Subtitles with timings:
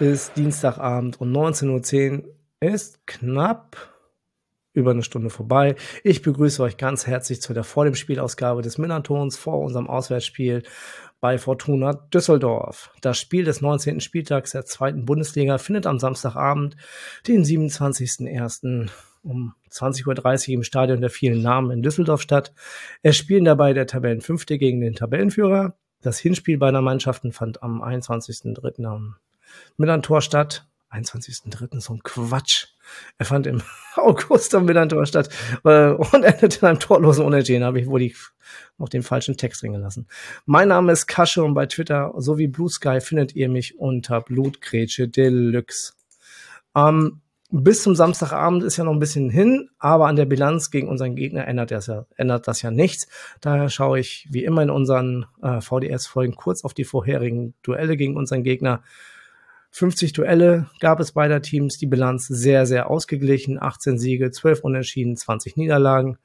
[0.00, 3.76] ist Dienstagabend und 19.10 Uhr ist knapp
[4.74, 5.74] über eine Stunde vorbei.
[6.04, 10.64] Ich begrüße euch ganz herzlich zu der vor dem Spielausgabe des Millantons vor unserem Auswärtsspiel
[11.20, 12.90] bei Fortuna Düsseldorf.
[13.00, 14.00] Das Spiel des 19.
[14.00, 16.76] Spieltags der zweiten Bundesliga findet am Samstagabend,
[17.26, 18.90] den 27.01.
[19.22, 22.52] um 20.30 Uhr im Stadion der vielen Namen in Düsseldorf statt.
[23.02, 25.78] Es spielen dabei der Tabellenfünfte gegen den Tabellenführer.
[26.02, 28.84] Das Hinspiel beider Mannschaften fand am 21.03.
[28.84, 29.16] am
[29.76, 30.66] Millantor statt.
[30.92, 31.80] 21.03.
[31.80, 32.68] so ein Quatsch.
[33.18, 33.60] Er fand im
[33.96, 35.28] August am Millantor statt
[35.64, 37.64] äh, und endete in einem torlosen Unentschieden.
[37.64, 38.14] Habe ich wohl die,
[38.78, 40.06] noch den falschen Text drin gelassen.
[40.46, 45.08] Mein Name ist Kasche und bei Twitter sowie Blue Sky findet ihr mich unter Blutgrätsche
[45.08, 45.94] Deluxe.
[46.74, 50.88] Ähm, bis zum Samstagabend ist ja noch ein bisschen hin, aber an der Bilanz gegen
[50.88, 53.06] unseren Gegner ändert das ja, ändert das ja nichts.
[53.40, 58.16] Daher schaue ich wie immer in unseren äh, VDS-Folgen kurz auf die vorherigen Duelle gegen
[58.16, 58.82] unseren Gegner.
[59.76, 63.60] 50 Duelle gab es beider Teams, die Bilanz sehr, sehr ausgeglichen.
[63.60, 66.16] 18 Siege, 12 Unentschieden, 20 Niederlagen.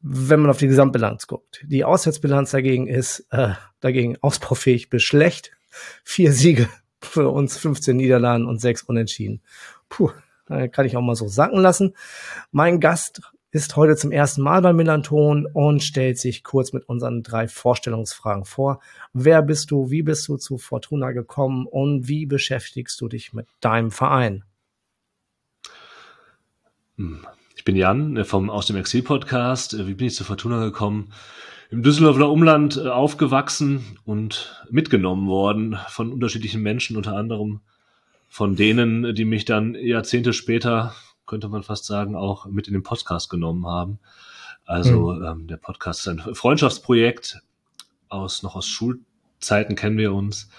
[0.00, 1.64] Wenn man auf die Gesamtbilanz guckt.
[1.68, 5.52] Die Auswärtsbilanz dagegen ist äh, dagegen ausbaufähig bis schlecht.
[6.02, 6.68] Vier Siege,
[7.00, 9.40] für uns 15 Niederlagen und 6 Unentschieden.
[9.88, 10.10] Puh,
[10.46, 11.94] kann ich auch mal so sacken lassen.
[12.50, 17.22] Mein Gast ist heute zum ersten Mal bei Millanton und stellt sich kurz mit unseren
[17.22, 18.80] drei Vorstellungsfragen vor.
[19.12, 19.90] Wer bist du?
[19.90, 21.66] Wie bist du zu Fortuna gekommen?
[21.66, 24.44] Und wie beschäftigst du dich mit deinem Verein?
[26.96, 27.26] Hm.
[27.56, 29.74] Ich bin Jan äh, vom Aus dem Exil Podcast.
[29.74, 31.12] Äh, wie bin ich zu Fortuna gekommen?
[31.70, 37.60] im Düsseldorfer Umland äh, aufgewachsen und mitgenommen worden von unterschiedlichen Menschen, unter anderem
[38.28, 40.94] von denen, die mich dann Jahrzehnte später,
[41.30, 43.98] könnte man fast sagen, auch mit in den Podcast genommen haben.
[44.66, 45.24] Also mhm.
[45.24, 47.40] ähm, der Podcast ist ein Freundschaftsprojekt
[48.08, 50.50] aus noch aus Schulzeiten kennen wir uns.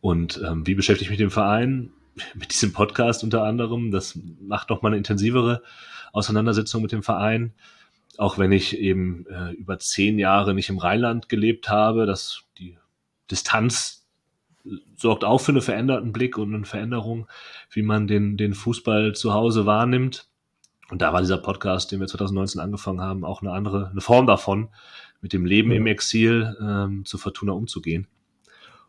[0.00, 1.92] Und ähm, wie beschäftige ich mich mit dem Verein?
[2.34, 3.90] Mit diesem Podcast unter anderem.
[3.90, 5.62] Das macht noch mal eine intensivere
[6.14, 7.52] Auseinandersetzung mit dem Verein
[8.18, 12.78] auch wenn ich eben äh, über zehn Jahre nicht im Rheinland gelebt habe, dass die
[13.30, 14.05] Distanz
[14.96, 17.26] sorgt auch für einen veränderten Blick und eine Veränderung,
[17.70, 20.28] wie man den, den Fußball zu Hause wahrnimmt.
[20.88, 24.26] Und da war dieser Podcast, den wir 2019 angefangen haben, auch eine andere, eine Form
[24.26, 24.68] davon,
[25.20, 28.06] mit dem Leben im Exil ähm, zu Fortuna umzugehen.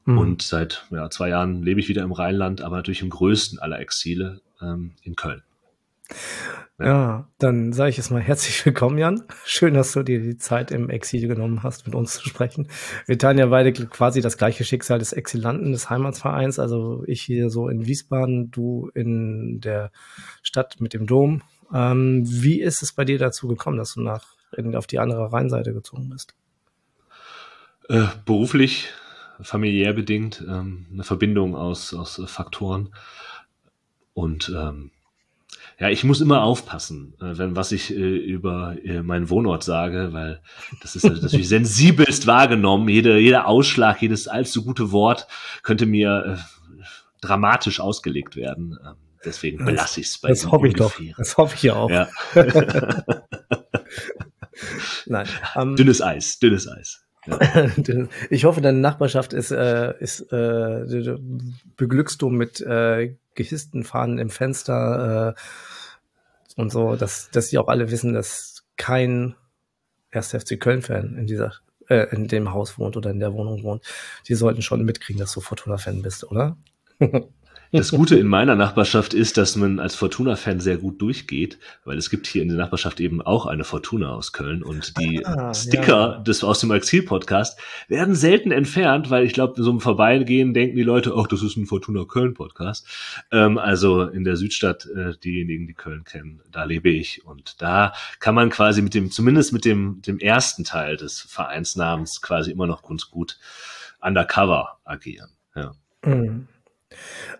[0.05, 0.17] Mhm.
[0.17, 3.79] Und seit ja, zwei Jahren lebe ich wieder im Rheinland, aber natürlich im größten aller
[3.79, 5.43] Exile ähm, in Köln.
[6.79, 9.23] Ja, dann sage ich jetzt mal herzlich willkommen, Jan.
[9.45, 12.67] Schön, dass du dir die Zeit im Exil genommen hast, mit uns zu sprechen.
[13.07, 16.59] Wir teilen ja beide quasi das gleiche Schicksal des Exilanten des Heimatsvereins.
[16.59, 19.91] Also ich hier so in Wiesbaden, du in der
[20.43, 21.41] Stadt mit dem Dom.
[21.73, 24.37] Ähm, wie ist es bei dir dazu gekommen, dass du nach
[24.75, 26.35] auf die andere Rheinseite gezogen bist?
[27.89, 28.89] Äh, beruflich,
[29.41, 32.93] familiär bedingt, ähm, eine Verbindung aus, aus Faktoren
[34.13, 34.91] und ähm,
[35.79, 40.09] ja, ich muss immer aufpassen, äh, wenn was ich äh, über äh, meinen Wohnort sage,
[40.11, 40.41] weil
[40.81, 42.89] das ist natürlich sensibelst wahrgenommen.
[42.89, 45.27] Jede, jeder Ausschlag, jedes allzu gute Wort
[45.61, 46.81] könnte mir äh,
[47.21, 48.79] dramatisch ausgelegt werden.
[48.83, 50.99] Ähm, deswegen belasse ich es bei Das hoffe ich doch.
[51.15, 51.91] Das hoffe ich ja auch.
[51.91, 52.07] Ja.
[55.05, 55.27] Nein.
[55.55, 57.03] Um, ähm, dünnes Eis, dünnes Eis.
[57.27, 57.39] Ja.
[58.29, 61.17] Ich hoffe, deine Nachbarschaft ist, äh, ist äh,
[61.75, 67.69] beglückst du mit äh, gehissten Fahnen im Fenster äh, und so, dass, dass sie auch
[67.69, 69.35] alle wissen, dass kein
[70.11, 70.31] 1.
[70.31, 71.53] FC Köln-Fan in dieser
[71.87, 73.83] äh, in dem Haus wohnt oder in der Wohnung wohnt.
[74.27, 76.57] Die sollten schon mitkriegen, dass du Fortuna-Fan bist, oder?
[77.73, 82.09] Das Gute in meiner Nachbarschaft ist, dass man als Fortuna-Fan sehr gut durchgeht, weil es
[82.09, 86.15] gibt hier in der Nachbarschaft eben auch eine Fortuna aus Köln und die ah, Sticker
[86.15, 86.17] ja.
[86.19, 87.59] des aus dem Exil-Podcast
[87.89, 91.57] werden selten entfernt, weil ich glaube, so im Vorbeigehen denken die Leute, ach, das ist
[91.57, 92.87] ein Fortuna Köln-Podcast.
[93.31, 97.91] Ähm, also in der Südstadt, äh, diejenigen, die Köln kennen, da lebe ich und da
[98.19, 102.67] kann man quasi mit dem, zumindest mit dem, dem ersten Teil des Vereinsnamens quasi immer
[102.67, 103.37] noch ganz gut
[103.99, 105.31] undercover agieren.
[105.53, 105.73] Ja.
[106.05, 106.47] Mhm.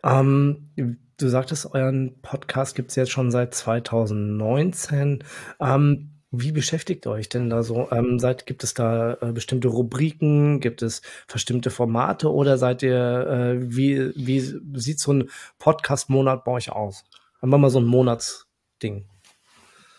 [0.03, 5.23] Ähm, du sagtest, euren Podcast gibt es jetzt schon seit 2019.
[5.59, 7.89] Ähm, wie beschäftigt euch denn da so?
[7.91, 10.59] Ähm, seid, gibt es da äh, bestimmte Rubriken?
[10.59, 11.01] Gibt es
[11.31, 14.39] bestimmte Formate oder seid ihr, äh, wie, wie
[14.79, 17.05] sieht so ein Podcast-Monat bei euch aus?
[17.41, 19.05] Haben mal so ein Monatsding.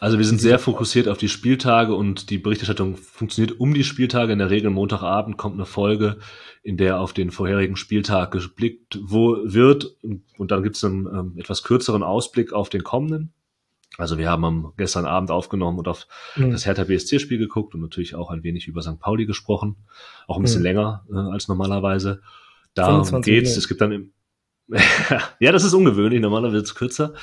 [0.00, 4.33] Also wir sind sehr fokussiert auf die Spieltage und die Berichterstattung funktioniert um die Spieltage.
[4.33, 6.19] In der Regel Montagabend kommt eine Folge,
[6.62, 9.97] in der auf den vorherigen Spieltag geblickt wird
[10.37, 13.33] und dann gibt es einen ähm, etwas kürzeren Ausblick auf den kommenden.
[13.97, 16.06] Also wir haben am gestern Abend aufgenommen und auf
[16.37, 16.53] mhm.
[16.53, 19.00] das Hertha BSC-Spiel geguckt und natürlich auch ein wenig über St.
[19.00, 19.75] Pauli gesprochen,
[20.29, 20.67] auch ein bisschen mhm.
[20.67, 22.23] länger äh, als normalerweise.
[22.75, 23.56] Darum geht's.
[23.56, 24.12] Es gibt dann im,
[25.41, 26.20] ja, das ist ungewöhnlich.
[26.20, 27.15] Normalerweise wird es kürzer,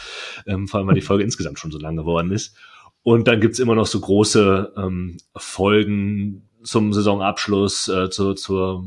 [0.48, 2.56] ähm, vor allem weil die Folge insgesamt schon so lang geworden ist.
[3.04, 8.84] Und dann gibt's immer noch so große ähm, Folgen zum Saisonabschluss, äh, zu, zur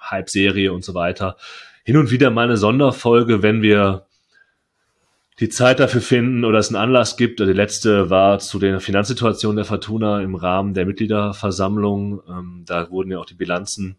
[0.00, 1.36] Halbserie und so weiter.
[1.84, 4.06] Hin und wieder mal eine Sonderfolge, wenn wir
[5.38, 7.38] die Zeit dafür finden oder es einen Anlass gibt.
[7.38, 12.20] Die letzte war zu der Finanzsituation der Fortuna im Rahmen der Mitgliederversammlung.
[12.28, 13.98] Ähm, da wurden ja auch die Bilanzen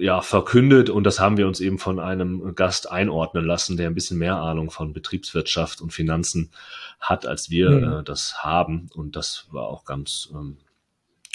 [0.00, 3.94] ja, verkündet und das haben wir uns eben von einem Gast einordnen lassen, der ein
[3.94, 6.50] bisschen mehr Ahnung von Betriebswirtschaft und Finanzen
[6.98, 7.92] hat, als wir mhm.
[7.92, 8.88] äh, das haben.
[8.94, 10.56] Und das war auch ganz, ähm,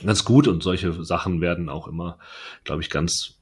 [0.03, 2.17] ganz gut und solche Sachen werden auch immer,
[2.63, 3.39] glaube ich, ganz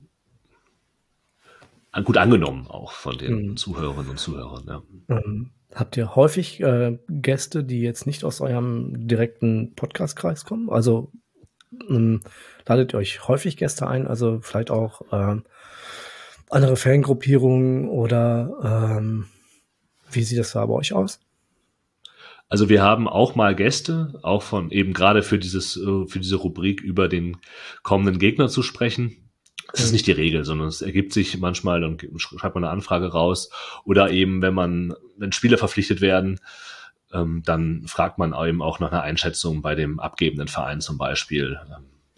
[2.04, 3.58] gut angenommen, auch von den mhm.
[3.58, 4.64] Zuhörerinnen und Zuhörern.
[4.68, 4.84] Ja.
[5.10, 10.70] Ähm, habt ihr häufig äh, Gäste, die jetzt nicht aus eurem direkten Podcastkreis kommen?
[10.70, 11.12] Also
[11.90, 12.22] ähm,
[12.68, 15.44] ladet ihr euch häufig Gäste ein, also vielleicht auch ähm,
[16.50, 19.26] andere Fangruppierungen oder ähm,
[20.12, 21.20] wie sieht das da bei euch aus?
[22.50, 26.36] Also wir haben auch mal Gäste, auch von eben gerade für dieses, äh, für diese
[26.36, 27.38] Rubrik über den
[27.82, 29.18] kommenden Gegner zu sprechen.
[29.74, 29.94] Es ist mhm.
[29.94, 33.50] nicht die Regel, sondern es ergibt sich manchmal, dann schreibt man eine Anfrage raus.
[33.86, 36.40] Oder eben, wenn man, wenn Spieler verpflichtet werden,
[37.12, 41.60] ähm, dann fragt man eben auch nach einer Einschätzung bei dem abgebenden Verein zum Beispiel.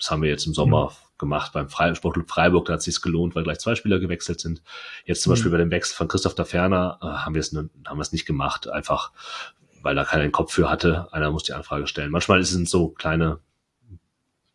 [0.05, 1.17] Das haben wir jetzt im Sommer mhm.
[1.17, 4.61] gemacht beim Sportclub Freiburg, da hat es sich gelohnt, weil gleich zwei Spieler gewechselt sind.
[5.03, 5.33] Jetzt zum mhm.
[5.33, 8.11] Beispiel bei dem Wechsel von Christoph da Ferner äh, haben wir es haben wir es
[8.11, 9.11] nicht gemacht, einfach
[9.81, 11.11] weil da keiner den Kopf für hatte.
[11.11, 12.11] Einer muss die Anfrage stellen.
[12.11, 13.39] Manchmal sind es so kleine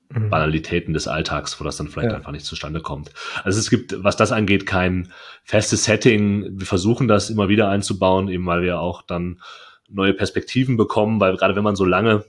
[0.09, 0.31] mhm.
[0.31, 2.17] Banalitäten des Alltags, wo das dann vielleicht ja.
[2.17, 3.11] einfach nicht zustande kommt.
[3.43, 5.13] Also es gibt, was das angeht, kein
[5.43, 6.61] festes Setting.
[6.61, 9.41] Wir versuchen das immer wieder einzubauen, eben weil wir auch dann
[9.89, 12.25] neue Perspektiven bekommen, weil gerade wenn man so lange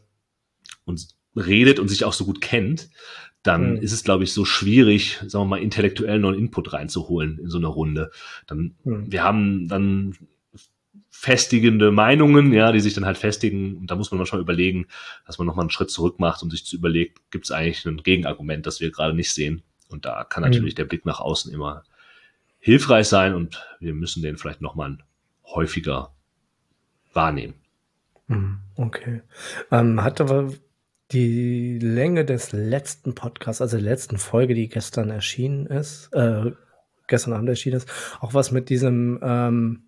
[0.86, 2.90] und redet und sich auch so gut kennt,
[3.44, 3.78] dann mhm.
[3.78, 7.58] ist es, glaube ich, so schwierig, sagen wir mal, intellektuell neuen Input reinzuholen in so
[7.58, 8.12] eine Runde.
[8.48, 9.12] Dann, mhm.
[9.12, 10.16] wir haben dann
[11.10, 13.76] festigende Meinungen, ja, die sich dann halt festigen.
[13.78, 14.88] Und da muss man manchmal überlegen,
[15.26, 17.98] dass man nochmal einen Schritt zurück macht und sich zu überlegt, gibt es eigentlich ein
[17.98, 19.64] Gegenargument, das wir gerade nicht sehen.
[19.90, 20.50] Und da kann mhm.
[20.50, 20.78] natürlich mhm.
[20.78, 21.84] der Blick nach außen immer
[22.60, 25.00] hilfreich sein und wir müssen den vielleicht nochmal
[25.46, 26.14] häufiger
[27.14, 27.56] wahrnehmen.
[28.28, 28.60] Mhm.
[28.76, 29.22] Okay.
[29.72, 30.54] Ähm, hat aber
[31.12, 36.52] die Länge des letzten Podcasts, also der letzten Folge, die gestern erschienen ist, äh,
[37.08, 37.90] gestern Abend erschienen ist,
[38.22, 39.84] auch was mit diesem, ähm,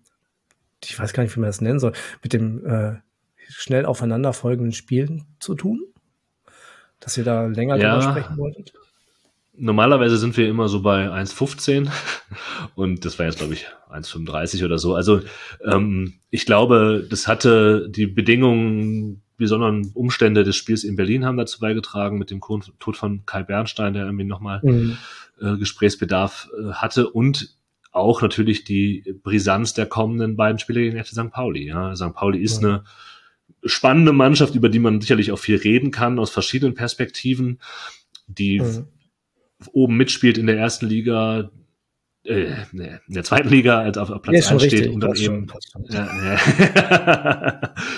[0.82, 1.92] ich weiß gar nicht, wie man das nennen soll,
[2.22, 2.96] mit dem äh,
[3.48, 5.82] schnell aufeinanderfolgenden Spielen zu tun?
[7.00, 7.98] Dass ihr da länger ja.
[7.98, 8.72] drüber sprechen wolltet?
[9.56, 11.88] Normalerweise sind wir immer so bei 1,15
[12.74, 14.94] und das war jetzt, glaube ich, 1,35 oder so.
[14.94, 15.20] Also
[15.64, 21.60] ähm, ich glaube, das hatte die Bedingungen besonderen Umstände des Spiels in Berlin haben dazu
[21.60, 24.96] beigetragen, mit dem Tod von Kai Bernstein, der irgendwie nochmal mhm.
[25.40, 27.56] äh, Gesprächsbedarf äh, hatte und
[27.90, 31.30] auch natürlich die Brisanz der kommenden beiden Spiele gegen FC St.
[31.30, 31.68] Pauli.
[31.68, 31.94] Ja.
[31.94, 32.12] St.
[32.12, 32.68] Pauli ist ja.
[32.68, 32.84] eine
[33.64, 37.60] spannende Mannschaft, über die man sicherlich auch viel reden kann, aus verschiedenen Perspektiven,
[38.26, 38.88] die mhm.
[39.72, 41.50] oben mitspielt in der ersten Liga,
[42.24, 45.46] äh, in der zweiten Liga als auf, auf Platz ja, 1 steht und dann eben
[45.88, 46.38] ja,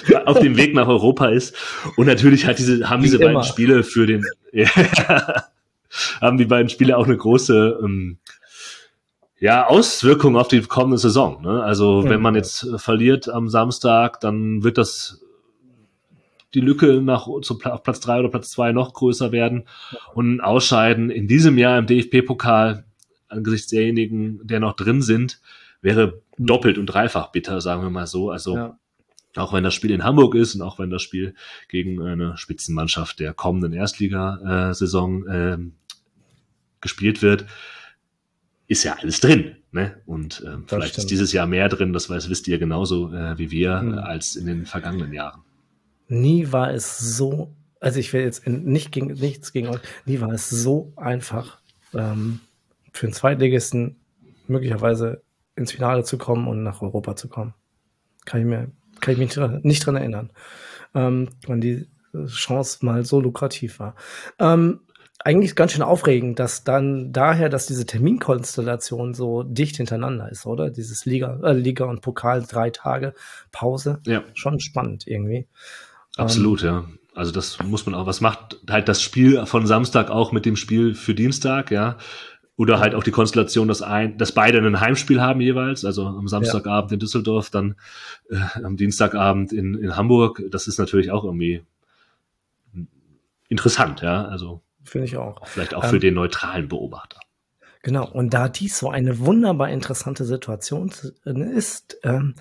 [0.09, 0.25] ja.
[0.27, 1.55] auf dem Weg nach Europa ist.
[1.97, 3.27] Und natürlich hat diese, haben Wie diese immer.
[3.27, 4.25] beiden Spiele für den,
[6.21, 8.19] haben die beiden Spiele auch eine große ähm,
[9.39, 11.43] ja, Auswirkung auf die kommende Saison.
[11.43, 11.63] Ne?
[11.63, 15.23] Also wenn man jetzt verliert am Samstag, dann wird das
[16.55, 19.69] die Lücke nach zu Platz drei oder Platz zwei noch größer werden
[20.15, 22.87] und Ausscheiden in diesem Jahr im DFB-Pokal
[23.29, 25.41] angesichts derjenigen, der noch drin sind,
[25.81, 26.47] wäre mhm.
[26.47, 28.31] doppelt und dreifach bitter, sagen wir mal so.
[28.31, 28.79] Also ja.
[29.37, 31.35] auch wenn das Spiel in Hamburg ist und auch wenn das Spiel
[31.69, 35.59] gegen eine Spitzenmannschaft der kommenden Erstligasaison äh,
[36.81, 37.47] gespielt wird,
[38.69, 39.57] ist ja alles drin.
[39.73, 40.01] Ne?
[40.07, 41.05] Und äh, vielleicht stimmt.
[41.05, 43.99] ist dieses Jahr mehr drin, das weiß, wisst ihr genauso äh, wie wir, mhm.
[43.99, 45.43] als in den vergangenen Jahren.
[46.09, 50.33] Nie war es so, also ich will jetzt nicht gegen, nichts gegen euch, nie war
[50.33, 51.59] es so einfach,
[51.95, 52.41] ähm,
[52.97, 53.97] für einen Zweitligisten
[54.49, 55.23] möglicherweise
[55.55, 57.55] ins Finale zu kommen und nach Europa zu kommen.
[58.25, 60.31] Kann ich mir, kann ich mich nicht dran erinnern,
[60.95, 61.89] ähm, wann die
[62.27, 63.95] Chance mal so lukrativ war.
[64.39, 64.81] Ähm,
[65.25, 70.71] eigentlich ganz schön aufregend, dass dann daher, dass diese Terminkonstellation so dicht hintereinander ist, oder?
[70.71, 73.15] Dieses Liga, äh, Liga und Pokal, drei Tage
[73.51, 74.01] Pause.
[74.07, 74.23] Ja.
[74.35, 75.49] Schon spannend irgendwie.
[76.17, 76.85] Absolut, ähm, ja.
[77.15, 80.55] Also das muss man auch, was macht halt das Spiel von Samstag auch mit dem
[80.55, 81.97] Spiel für Dienstag, ja?
[82.57, 86.27] Oder halt auch die Konstellation, dass ein, dass beide ein Heimspiel haben jeweils, also am
[86.27, 86.95] Samstagabend ja.
[86.95, 87.77] in Düsseldorf, dann
[88.31, 90.43] äh, am Dienstagabend in, in Hamburg.
[90.51, 91.63] Das ist natürlich auch irgendwie
[93.49, 94.25] interessant, ja.
[94.25, 95.47] Also finde ich auch.
[95.47, 97.21] Vielleicht auch für ähm, den neutralen Beobachter.
[97.83, 98.09] Genau.
[98.09, 100.91] Und da dies so eine wunderbar interessante Situation
[101.25, 102.35] ist, ähm,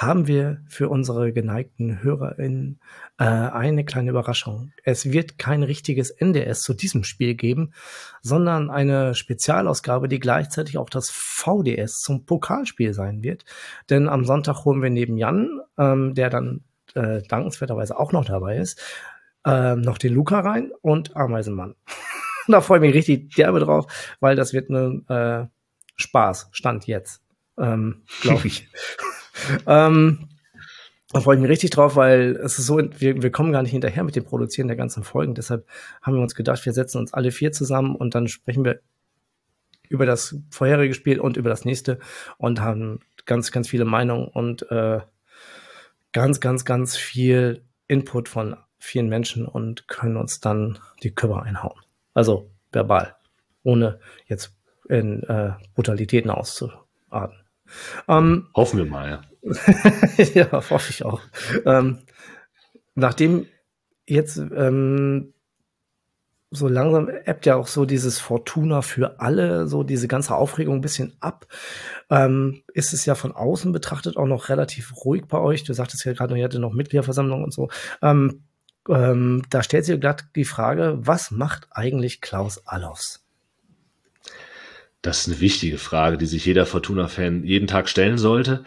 [0.00, 2.80] haben wir für unsere geneigten HörerInnen
[3.18, 4.72] äh, eine kleine Überraschung.
[4.82, 7.74] Es wird kein richtiges NDS zu diesem Spiel geben,
[8.22, 13.44] sondern eine Spezialausgabe, die gleichzeitig auch das VDS zum Pokalspiel sein wird.
[13.90, 16.64] Denn am Sonntag holen wir neben Jan, ähm, der dann
[16.94, 18.80] äh, dankenswerterweise auch noch dabei ist,
[19.44, 21.74] äh, noch den Luca rein und Ameisenmann.
[22.48, 23.86] da freue ich mich richtig derbe drauf,
[24.18, 25.46] weil das wird ein äh,
[25.96, 27.22] Spaß, Stand jetzt,
[27.58, 28.66] ähm, glaube ich.
[29.66, 30.28] ähm,
[31.12, 33.72] da freue ich mich richtig drauf, weil es ist so, wir, wir kommen gar nicht
[33.72, 35.34] hinterher mit dem Produzieren der ganzen Folgen.
[35.34, 35.66] Deshalb
[36.02, 38.80] haben wir uns gedacht, wir setzen uns alle vier zusammen und dann sprechen wir
[39.88, 41.98] über das vorherige Spiel und über das nächste
[42.38, 45.00] und haben ganz, ganz viele Meinungen und äh,
[46.12, 51.78] ganz, ganz, ganz viel Input von vielen Menschen und können uns dann die Körper einhauen.
[52.14, 53.16] Also verbal,
[53.64, 54.54] ohne jetzt
[54.88, 57.36] in äh, Brutalitäten auszuarten.
[58.08, 59.20] Ähm, Hoffen wir mal, ja.
[60.34, 61.20] ja, hoffe ich auch.
[61.64, 61.98] Ähm,
[62.94, 63.46] nachdem
[64.06, 65.32] jetzt ähm,
[66.50, 70.80] so langsam ebbt ja auch so dieses Fortuna für alle, so diese ganze Aufregung ein
[70.80, 71.46] bisschen ab.
[72.10, 75.62] Ähm, ist es ja von außen betrachtet auch noch relativ ruhig bei euch.
[75.62, 77.68] Du sagtest ja gerade, ihr hattet noch Mitgliederversammlung und so.
[78.02, 78.42] Ähm,
[78.88, 83.24] ähm, da stellt sich gerade die Frage, was macht eigentlich Klaus Allofs?
[85.02, 88.64] Das ist eine wichtige Frage, die sich jeder Fortuna-Fan jeden Tag stellen sollte.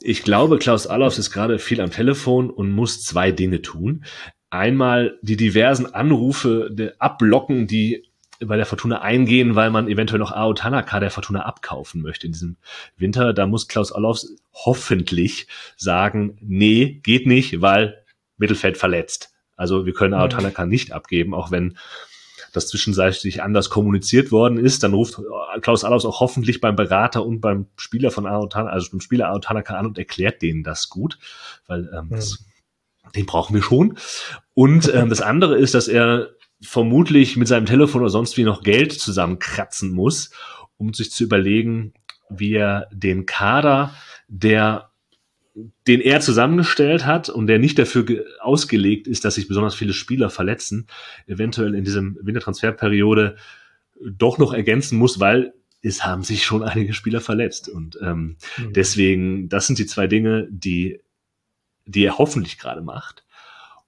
[0.00, 4.04] Ich glaube, Klaus Allofs ist gerade viel am Telefon und muss zwei Dinge tun.
[4.50, 8.04] Einmal die diversen Anrufe ablocken, die
[8.40, 12.32] bei der Fortuna eingehen, weil man eventuell noch Ao Tanaka der Fortuna abkaufen möchte in
[12.32, 12.56] diesem
[12.96, 13.32] Winter.
[13.32, 18.04] Da muss Klaus Allofs hoffentlich sagen, nee, geht nicht, weil
[18.36, 19.32] Mittelfeld verletzt.
[19.56, 21.76] Also wir können Ao Tanaka nicht abgeben, auch wenn
[22.54, 25.20] das zwischenzeitlich anders kommuniziert worden ist, dann ruft
[25.60, 29.74] Klaus Allofs auch hoffentlich beim Berater und beim Spieler von Aotan, also beim Spieler Aotanaka
[29.74, 31.18] an und erklärt denen das gut,
[31.66, 32.16] weil ähm, ja.
[32.16, 32.44] das,
[33.14, 33.98] den brauchen wir schon.
[34.54, 36.30] Und ähm, das andere ist, dass er
[36.62, 40.30] vermutlich mit seinem Telefon oder sonst wie noch Geld zusammenkratzen muss,
[40.76, 41.92] um sich zu überlegen,
[42.30, 43.94] wie er den Kader
[44.28, 44.90] der
[45.86, 50.30] den er zusammengestellt hat und der nicht dafür ausgelegt ist, dass sich besonders viele Spieler
[50.30, 50.86] verletzen,
[51.26, 53.36] eventuell in diesem Wintertransferperiode
[54.04, 57.68] doch noch ergänzen muss, weil es haben sich schon einige Spieler verletzt.
[57.68, 58.72] Und ähm, mhm.
[58.72, 61.00] deswegen, das sind die zwei Dinge, die,
[61.84, 63.24] die er hoffentlich gerade macht.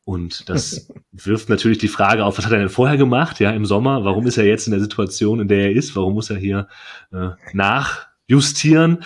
[0.05, 3.67] Und das wirft natürlich die Frage auf, was hat er denn vorher gemacht, ja, im
[3.67, 4.05] Sommer?
[4.05, 5.97] Warum ist er jetzt in der Situation, in der er ist?
[5.97, 6.69] Warum muss er hier
[7.13, 9.05] äh, nach justieren.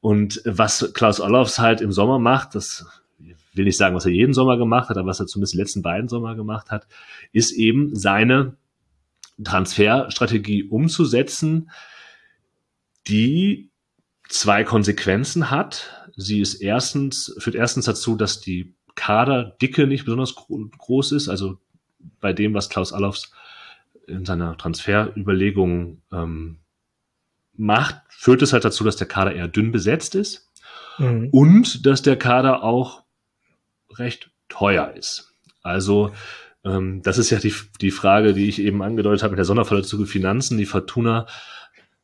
[0.00, 2.86] Und was Klaus Allofs halt im Sommer macht, das
[3.54, 5.82] will nicht sagen, was er jeden Sommer gemacht hat, aber was er zumindest die letzten
[5.82, 6.86] beiden Sommer gemacht hat,
[7.32, 8.56] ist eben seine
[9.42, 11.70] Transferstrategie umzusetzen,
[13.08, 13.70] die
[14.28, 16.08] zwei Konsequenzen hat.
[16.16, 21.58] Sie ist erstens, führt erstens dazu, dass die Kaderdicke nicht besonders groß ist, also
[22.20, 23.32] bei dem, was Klaus Allofs
[24.06, 26.58] in seiner Transferüberlegung ähm,
[27.60, 30.50] macht, führt es halt dazu, dass der Kader eher dünn besetzt ist
[30.98, 31.28] mhm.
[31.30, 33.04] und dass der Kader auch
[33.98, 35.34] recht teuer ist.
[35.62, 36.12] Also
[36.64, 40.06] ähm, das ist ja die, die Frage, die ich eben angedeutet habe mit der Sonderverletzung
[40.06, 40.58] Finanzen.
[40.58, 41.26] Die Fortuna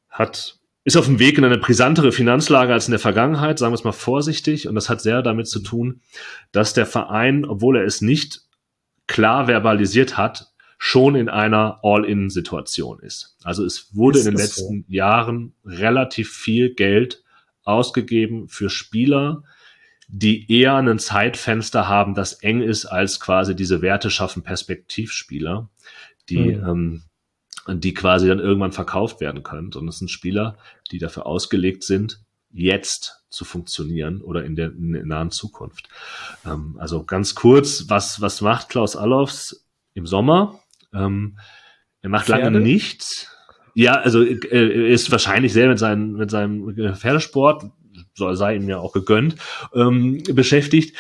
[0.09, 3.75] hat ist auf dem Weg in eine brisantere Finanzlage als in der Vergangenheit, sagen wir
[3.77, 4.69] es mal vorsichtig.
[4.69, 6.01] Und das hat sehr damit zu tun,
[6.53, 8.43] dass der Verein, obwohl er es nicht
[9.09, 13.37] klar verbalisiert hat, schon in einer All-in-Situation ist.
[13.43, 14.93] Also es wurde ist in den letzten so?
[14.93, 17.23] Jahren relativ viel Geld
[17.65, 19.43] ausgegeben für Spieler,
[20.09, 25.69] die eher ein Zeitfenster haben, das eng ist als quasi diese Werte schaffen Perspektivspieler,
[26.29, 27.03] die, mhm.
[27.67, 29.73] ähm, die quasi dann irgendwann verkauft werden können.
[29.75, 30.59] Und es sind Spieler,
[30.93, 32.21] die dafür ausgelegt sind,
[32.53, 35.89] jetzt zu funktionieren oder in der, in der nahen Zukunft.
[36.45, 40.61] Ähm, also ganz kurz, was, was macht Klaus Allofs im Sommer?
[40.93, 41.39] Ähm,
[42.03, 42.45] er macht Pferde?
[42.45, 43.31] lange nichts.
[43.75, 47.65] Ja, also äh, er ist wahrscheinlich sehr mit, seinen, mit seinem Pferdesport,
[48.15, 49.37] soll sei ihm ja auch gegönnt,
[49.75, 50.97] ähm, beschäftigt.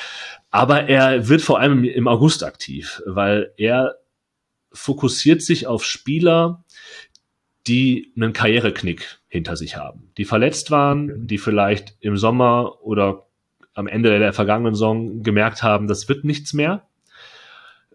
[0.51, 3.97] Aber er wird vor allem im August aktiv, weil er
[4.73, 6.65] fokussiert sich auf Spieler,
[7.67, 13.27] die einen Karriereknick hinter sich haben, die verletzt waren, die vielleicht im Sommer oder
[13.75, 16.87] am Ende der vergangenen Saison gemerkt haben, das wird nichts mehr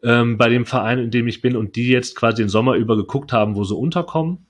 [0.04, 2.96] ähm, bei dem Verein, in dem ich bin und die jetzt quasi den Sommer über
[2.96, 4.46] geguckt haben, wo sie unterkommen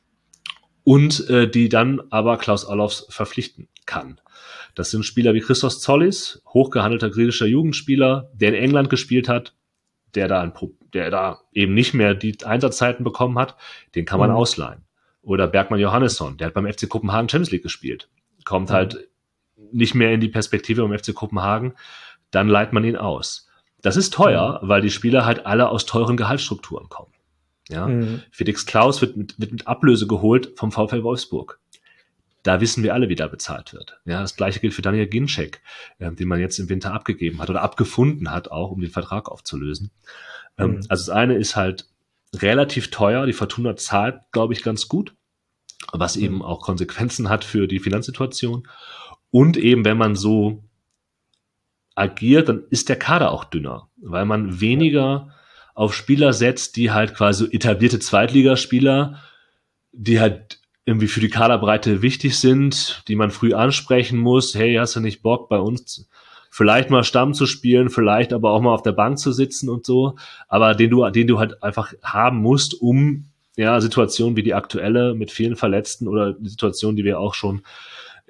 [0.83, 4.19] und äh, die dann aber Klaus Allofs verpflichten kann.
[4.75, 9.55] Das sind Spieler wie Christos Zollis, hochgehandelter griechischer Jugendspieler, der in England gespielt hat,
[10.15, 10.53] der da, ein,
[10.93, 13.55] der da eben nicht mehr die Einsatzzeiten bekommen hat,
[13.95, 14.37] den kann man mhm.
[14.37, 14.85] ausleihen.
[15.21, 18.09] Oder Bergmann Johannesson, der hat beim FC Kopenhagen Champions League gespielt.
[18.43, 18.73] Kommt mhm.
[18.73, 19.09] halt
[19.71, 21.73] nicht mehr in die Perspektive beim FC Kopenhagen,
[22.31, 23.47] dann leiht man ihn aus.
[23.81, 24.67] Das ist teuer, mhm.
[24.67, 27.11] weil die Spieler halt alle aus teuren Gehaltsstrukturen kommen.
[27.69, 28.21] Ja, mhm.
[28.31, 31.59] Felix Klaus wird mit, wird mit Ablöse geholt vom VfL Wolfsburg.
[32.43, 33.99] Da wissen wir alle, wie da bezahlt wird.
[34.05, 35.61] Ja, das gleiche gilt für Daniel Ginczek,
[35.99, 39.29] äh, den man jetzt im Winter abgegeben hat oder abgefunden hat, auch um den Vertrag
[39.29, 39.91] aufzulösen.
[40.57, 40.75] Ähm, mhm.
[40.89, 41.87] Also das eine ist halt
[42.35, 43.25] relativ teuer.
[43.25, 45.13] Die Fortuna zahlt, glaube ich, ganz gut,
[45.91, 46.23] was mhm.
[46.23, 48.67] eben auch Konsequenzen hat für die Finanzsituation.
[49.29, 50.63] Und eben, wenn man so
[52.01, 55.29] agiert, dann ist der Kader auch dünner, weil man weniger
[55.73, 59.19] auf Spieler setzt, die halt quasi etablierte Zweitligaspieler,
[59.91, 64.55] die halt irgendwie für die Kaderbreite wichtig sind, die man früh ansprechen muss.
[64.55, 66.09] Hey, hast du nicht Bock bei uns
[66.51, 69.85] vielleicht mal Stamm zu spielen, vielleicht aber auch mal auf der Bank zu sitzen und
[69.85, 70.17] so,
[70.49, 75.15] aber den du, den du halt einfach haben musst, um ja Situationen wie die aktuelle
[75.15, 77.61] mit vielen Verletzten oder die Situation, die wir auch schon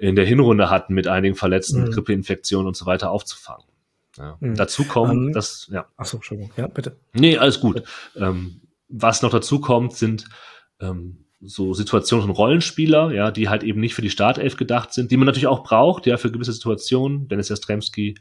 [0.02, 1.90] in der Hinrunde hatten mit einigen Verletzten, mhm.
[1.92, 3.64] Grippeinfektionen und so weiter aufzufangen.
[4.18, 4.36] Ja.
[4.40, 4.56] Mhm.
[4.56, 5.86] Dazu kommt, um, ähm, das, ja.
[5.96, 6.96] Achso, Entschuldigung, ja, bitte.
[7.12, 7.84] Nee, alles gut.
[8.16, 10.24] Ähm, was noch dazu kommt, sind
[10.80, 15.12] ähm, so Situationen von Rollenspieler, ja, die halt eben nicht für die Startelf gedacht sind,
[15.12, 17.28] die man natürlich auch braucht, ja, für gewisse Situationen.
[17.28, 18.16] Dennis Jastremski,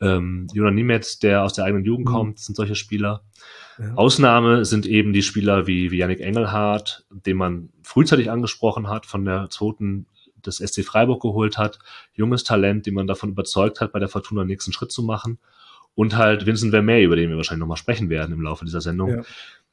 [0.00, 2.12] ähm, Jonas Niemetz, der aus der eigenen Jugend mhm.
[2.12, 3.22] kommt, sind solche Spieler.
[3.78, 3.94] Ja.
[3.94, 9.24] Ausnahme sind eben die Spieler wie, wie Yannick Engelhardt, den man frühzeitig angesprochen hat, von
[9.24, 10.06] der zweiten
[10.46, 11.78] des SC Freiburg geholt hat.
[12.14, 15.38] Junges Talent, den man davon überzeugt hat, bei der Fortuna den nächsten Schritt zu machen.
[15.94, 19.10] Und halt Vincent Vermeer, über den wir wahrscheinlich nochmal sprechen werden im Laufe dieser Sendung.
[19.10, 19.22] Ja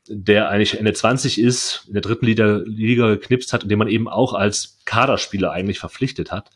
[0.10, 3.88] der eigentlich Ende 20 ist, in der dritten Liga, Liga geknipst hat und den man
[3.88, 6.52] eben auch als Kaderspieler eigentlich verpflichtet hat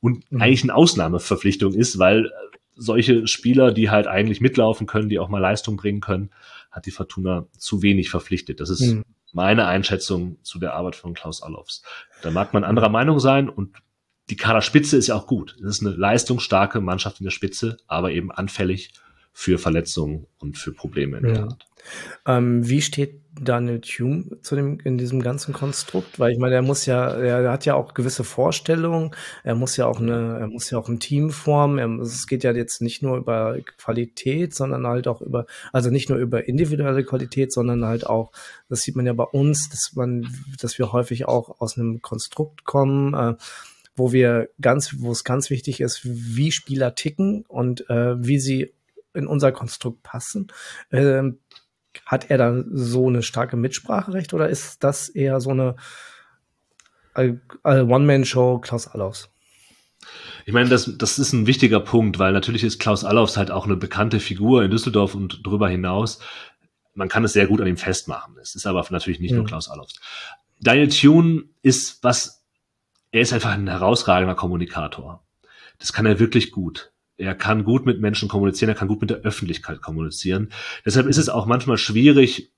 [0.00, 0.40] und mhm.
[0.40, 2.30] eigentlich eine Ausnahmeverpflichtung ist, weil
[2.74, 6.30] solche Spieler, die halt eigentlich mitlaufen können, die auch mal Leistung bringen können,
[6.70, 8.60] hat die Fortuna zu wenig verpflichtet.
[8.60, 9.04] Das ist mhm.
[9.32, 11.82] Meine Einschätzung zu der Arbeit von Klaus Allofs.
[12.22, 13.76] Da mag man anderer Meinung sein und
[14.30, 15.56] die Kaderspitze ist ja auch gut.
[15.60, 18.92] Es ist eine leistungsstarke Mannschaft in der Spitze, aber eben anfällig
[19.32, 21.66] für Verletzungen und für Probleme in der Art.
[22.26, 26.18] Ähm, wie steht Daniel Hume zu dem, in diesem ganzen Konstrukt?
[26.18, 29.10] Weil ich meine, er muss ja, er hat ja auch gewisse Vorstellungen,
[29.44, 31.78] er muss ja auch eine, er muss ja auch ein Team formen.
[31.78, 36.08] Er, es geht ja jetzt nicht nur über Qualität, sondern halt auch über, also nicht
[36.08, 38.32] nur über individuelle Qualität, sondern halt auch,
[38.68, 40.26] das sieht man ja bei uns, dass man,
[40.60, 43.34] dass wir häufig auch aus einem Konstrukt kommen, äh,
[43.96, 48.72] wo wir ganz, wo es ganz wichtig ist, wie Spieler ticken und äh, wie sie
[49.14, 50.48] in unser Konstrukt passen.
[50.92, 51.38] Ähm,
[52.04, 55.76] hat er da so eine starke Mitspracherecht oder ist das eher so eine
[57.14, 59.30] äh, äh, One-Man-Show Klaus Allofs?
[60.44, 63.66] Ich meine, das, das ist ein wichtiger Punkt, weil natürlich ist Klaus Allofs halt auch
[63.66, 66.20] eine bekannte Figur in Düsseldorf und darüber hinaus.
[66.94, 68.36] Man kann es sehr gut an ihm festmachen.
[68.40, 69.38] Es ist aber natürlich nicht mhm.
[69.38, 70.00] nur Klaus Allofs.
[70.60, 72.44] Daniel Thune ist was,
[73.10, 75.24] er ist einfach ein herausragender Kommunikator.
[75.78, 76.92] Das kann er wirklich gut.
[77.16, 80.50] Er kann gut mit Menschen kommunizieren, er kann gut mit der Öffentlichkeit kommunizieren.
[80.84, 82.52] Deshalb ist es auch manchmal schwierig,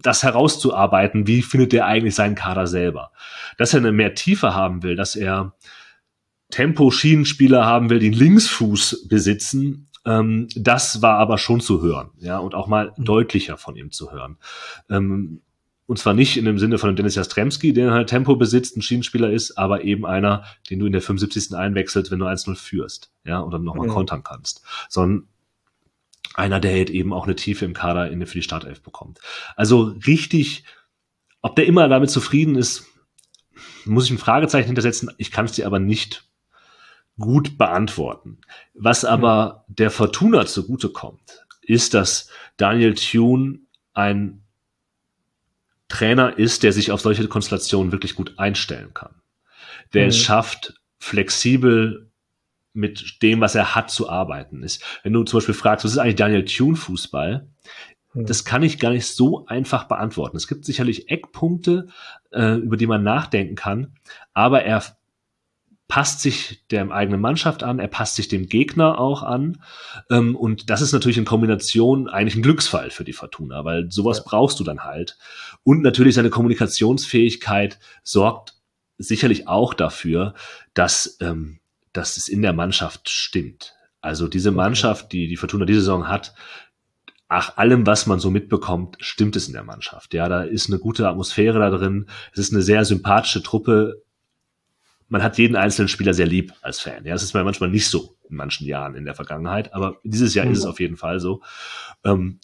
[0.00, 3.10] das herauszuarbeiten, wie findet er eigentlich seinen Kader selber.
[3.56, 5.54] Dass er eine mehr Tiefe haben will, dass er
[6.50, 12.38] Tempo-Schienenspieler haben will, die einen Linksfuß besitzen, ähm, das war aber schon zu hören, ja,
[12.38, 13.04] und auch mal mhm.
[13.04, 14.38] deutlicher von ihm zu hören.
[14.88, 15.42] Ähm,
[15.88, 19.30] und zwar nicht in dem Sinne von Dennis Jastremski, der halt Tempo besitzt, ein Schienenspieler
[19.30, 21.56] ist, aber eben einer, den du in der 75.
[21.56, 23.92] einwechselst, wenn du 1-0 führst, ja, und dann nochmal mhm.
[23.92, 24.60] kontern kannst.
[24.90, 25.28] Sondern
[26.34, 29.18] einer, der halt eben auch eine Tiefe im Kader in, für die Startelf bekommt.
[29.56, 30.64] Also richtig,
[31.40, 32.84] ob der immer damit zufrieden ist,
[33.86, 35.10] muss ich ein Fragezeichen hintersetzen.
[35.16, 36.28] Ich kann es dir aber nicht
[37.18, 38.42] gut beantworten.
[38.74, 39.74] Was aber mhm.
[39.76, 43.60] der Fortuna zugutekommt, ist, dass Daniel Thune
[43.94, 44.44] ein
[45.88, 49.14] Trainer ist, der sich auf solche Konstellationen wirklich gut einstellen kann.
[49.94, 50.08] Der mhm.
[50.10, 52.10] es schafft, flexibel
[52.74, 54.62] mit dem, was er hat, zu arbeiten.
[54.62, 57.48] Ist, wenn du zum Beispiel fragst, was ist eigentlich Daniel Thune Fußball?
[58.12, 58.26] Mhm.
[58.26, 60.36] Das kann ich gar nicht so einfach beantworten.
[60.36, 61.88] Es gibt sicherlich Eckpunkte,
[62.32, 63.94] äh, über die man nachdenken kann,
[64.34, 64.82] aber er
[65.88, 69.62] passt sich der eigenen Mannschaft an, er passt sich dem Gegner auch an.
[70.10, 74.18] Ähm, und das ist natürlich in Kombination eigentlich ein Glücksfall für die Fortuna, weil sowas
[74.18, 74.24] ja.
[74.26, 75.16] brauchst du dann halt.
[75.62, 78.54] Und natürlich seine Kommunikationsfähigkeit sorgt
[78.96, 80.34] sicherlich auch dafür,
[80.74, 81.60] dass, ähm,
[81.92, 83.74] dass es in der Mannschaft stimmt.
[84.00, 86.34] Also diese Mannschaft, die die Fortuna diese Saison hat,
[87.28, 90.14] ach, allem, was man so mitbekommt, stimmt es in der Mannschaft.
[90.14, 92.06] Ja, da ist eine gute Atmosphäre da drin.
[92.32, 94.02] Es ist eine sehr sympathische Truppe
[95.08, 97.04] man hat jeden einzelnen Spieler sehr lieb als Fan.
[97.04, 100.46] Ja, das ist manchmal nicht so in manchen Jahren in der Vergangenheit, aber dieses Jahr
[100.46, 100.52] mhm.
[100.52, 101.42] ist es auf jeden Fall so.
[102.04, 102.40] Ähm,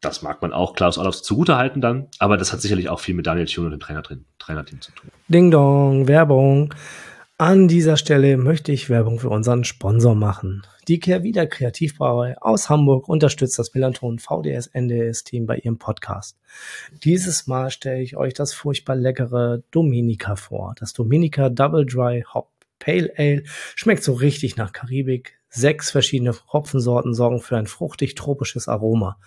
[0.00, 3.26] das mag man auch Klaus Olafs zugutehalten dann, aber das hat sicherlich auch viel mit
[3.26, 5.10] Daniel Thune und dem Trainer drin, Trainerteam zu tun.
[5.28, 6.74] Ding Dong, Werbung.
[7.40, 10.62] An dieser Stelle möchte ich Werbung für unseren Sponsor machen.
[10.88, 16.36] Die Kehrwieder Kreativbrauerei aus Hamburg unterstützt das Millanton VDS NDS Team bei ihrem Podcast.
[17.04, 20.74] Dieses Mal stelle ich euch das furchtbar leckere Dominica vor.
[20.80, 22.48] Das Dominica Double Dry Hop
[22.80, 29.18] Pale Ale schmeckt so richtig nach Karibik, Sechs verschiedene Hopfensorten sorgen für ein fruchtig-tropisches Aroma.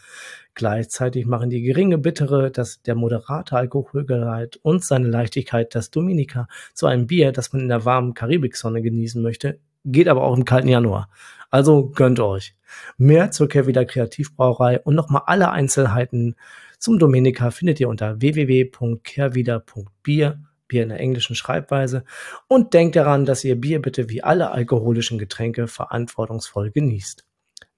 [0.54, 6.86] Gleichzeitig machen die geringe Bittere, das, der moderate Alkoholgehalt und seine Leichtigkeit das Dominica zu
[6.86, 10.68] einem Bier, das man in der warmen Karibiksonne genießen möchte, geht aber auch im kalten
[10.68, 11.10] Januar.
[11.50, 12.56] Also gönnt euch.
[12.98, 16.36] Mehr zur Kehrwieder Kreativbrauerei und nochmal alle Einzelheiten
[16.78, 20.40] zum Dominica findet ihr unter www.kehrwieder.bier
[20.72, 22.06] Bier in der englischen Schreibweise
[22.48, 27.26] und denkt daran, dass ihr Bier bitte wie alle alkoholischen Getränke verantwortungsvoll genießt.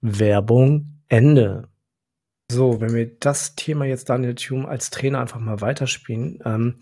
[0.01, 1.69] Werbung Ende.
[2.51, 6.75] So, wenn wir das Thema jetzt Daniel Thum als Trainer einfach mal weiterspielen, ähm,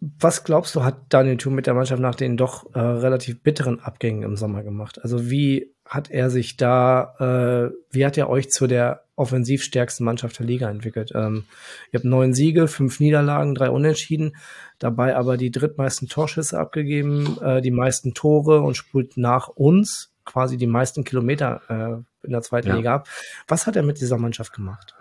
[0.00, 3.80] was glaubst du, hat Daniel Thum mit der Mannschaft nach den doch äh, relativ bitteren
[3.80, 5.02] Abgängen im Sommer gemacht?
[5.02, 10.04] Also wie hat er sich da, äh, wie hat er euch zu der offensiv stärksten
[10.04, 11.12] Mannschaft der Liga entwickelt.
[11.14, 11.44] Ähm,
[11.92, 14.34] ihr habt neun Siege, fünf Niederlagen, drei Unentschieden,
[14.78, 20.56] dabei aber die drittmeisten Torschüsse abgegeben, äh, die meisten Tore und spult nach uns quasi
[20.56, 22.76] die meisten Kilometer äh, in der zweiten ja.
[22.76, 23.08] Liga ab.
[23.46, 24.94] Was hat er mit dieser Mannschaft gemacht?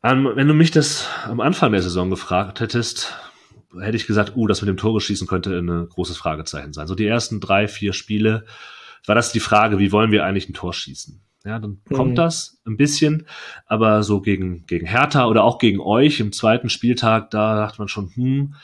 [0.00, 3.16] Um, wenn du mich das am Anfang der Saison gefragt hättest,
[3.80, 6.86] hätte ich gesagt, uh, das mit dem Tore schießen könnte ein großes Fragezeichen sein.
[6.86, 8.44] So die ersten drei, vier Spiele
[9.06, 11.20] war das die Frage, wie wollen wir eigentlich ein Tor schießen?
[11.44, 12.16] Ja, dann kommt mhm.
[12.16, 13.26] das ein bisschen,
[13.66, 17.88] aber so gegen, gegen Hertha oder auch gegen euch im zweiten Spieltag, da dachte man
[17.88, 18.54] schon, hm,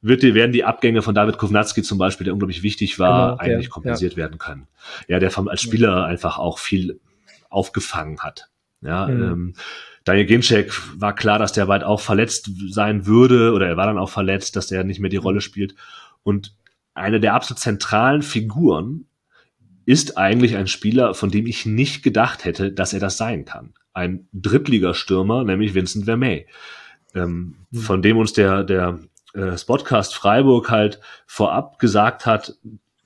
[0.00, 3.66] wird, werden die Abgänge von David Kovnatski zum Beispiel, der unglaublich wichtig war, genau, eigentlich
[3.66, 4.18] ja, kompensiert ja.
[4.18, 4.68] werden können.
[5.08, 6.04] Ja, der vom, als Spieler mhm.
[6.04, 7.00] einfach auch viel
[7.48, 8.50] aufgefangen hat.
[8.80, 9.22] Ja, mhm.
[9.22, 9.54] ähm,
[10.04, 13.98] Daniel Ginczek war klar, dass der weit auch verletzt sein würde, oder er war dann
[13.98, 15.74] auch verletzt, dass der nicht mehr die Rolle spielt.
[16.22, 16.54] Und
[16.92, 19.06] eine der absolut zentralen Figuren
[19.86, 23.74] ist eigentlich ein Spieler, von dem ich nicht gedacht hätte, dass er das sein kann.
[23.92, 26.46] Ein Drittligastürmer, nämlich Vincent Vermey,
[27.14, 27.78] ähm, mhm.
[27.78, 28.98] von dem uns der, der
[29.34, 32.56] äh, Spotcast Freiburg halt vorab gesagt hat,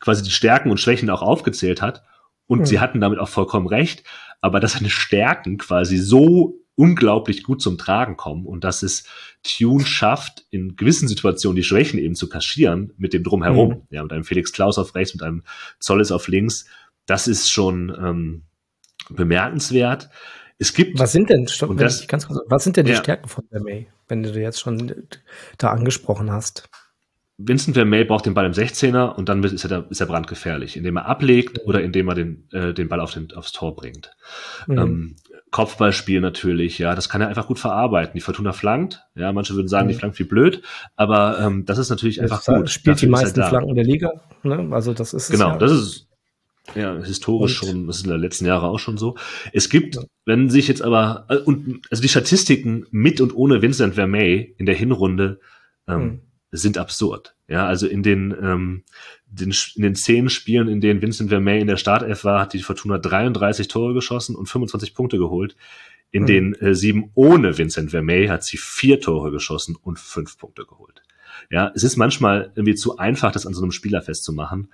[0.00, 2.02] quasi die Stärken und Schwächen auch aufgezählt hat.
[2.46, 2.66] Und mhm.
[2.66, 4.04] sie hatten damit auch vollkommen recht,
[4.40, 9.04] aber dass seine Stärken quasi so unglaublich gut zum Tragen kommen und dass es
[9.42, 13.68] Tune schafft, in gewissen Situationen die Schwächen eben zu kaschieren mit dem Drumherum.
[13.68, 13.82] Mhm.
[13.90, 15.42] Ja, mit einem Felix Klaus auf rechts, mit einem
[15.80, 16.66] Zolles auf links.
[17.06, 18.42] Das ist schon ähm,
[19.10, 20.08] bemerkenswert.
[20.58, 20.98] Es gibt.
[21.00, 22.98] Was sind denn, stopp, das, ganz kurz, was sind denn die ja.
[22.98, 25.08] Stärken von der May, wenn du jetzt schon
[25.58, 26.68] da angesprochen hast?
[27.38, 30.96] Vincent Vermey braucht den Ball im 16er und dann ist er, ist er brandgefährlich, indem
[30.96, 34.10] er ablegt oder indem er den, äh, den Ball auf den, aufs Tor bringt.
[34.66, 34.78] Mhm.
[34.78, 35.16] Ähm,
[35.50, 38.12] Kopfballspiel natürlich, ja, das kann er einfach gut verarbeiten.
[38.14, 39.92] Die Fortuna flankt, ja, manche würden sagen, mhm.
[39.92, 40.62] die flankt wie blöd,
[40.96, 42.70] aber ähm, das ist natürlich einfach das gut.
[42.70, 44.68] Spielt Dafür die meisten Flanken der Liga, ne?
[44.70, 45.58] Also das ist genau, ja.
[45.58, 46.08] das ist
[46.74, 47.68] ja historisch und?
[47.68, 49.16] schon, das ist in den letzten Jahren auch schon so.
[49.52, 50.02] Es gibt, ja.
[50.26, 54.66] wenn sich jetzt aber äh, und also die Statistiken mit und ohne Vincent Vermey in
[54.66, 55.40] der Hinrunde
[55.86, 56.20] ähm, mhm.
[56.50, 57.34] sind absurd.
[57.48, 58.84] Ja, also in den, ähm,
[59.30, 62.60] den, in den zehn Spielen, in denen Vincent Vermey in der Startelf war, hat die
[62.60, 65.56] Fortuna 33 Tore geschossen und 25 Punkte geholt.
[66.10, 66.26] In mhm.
[66.26, 71.02] den äh, sieben ohne Vincent Vermey hat sie vier Tore geschossen und fünf Punkte geholt.
[71.50, 74.72] Ja, es ist manchmal irgendwie zu einfach, das an so einem Spieler festzumachen.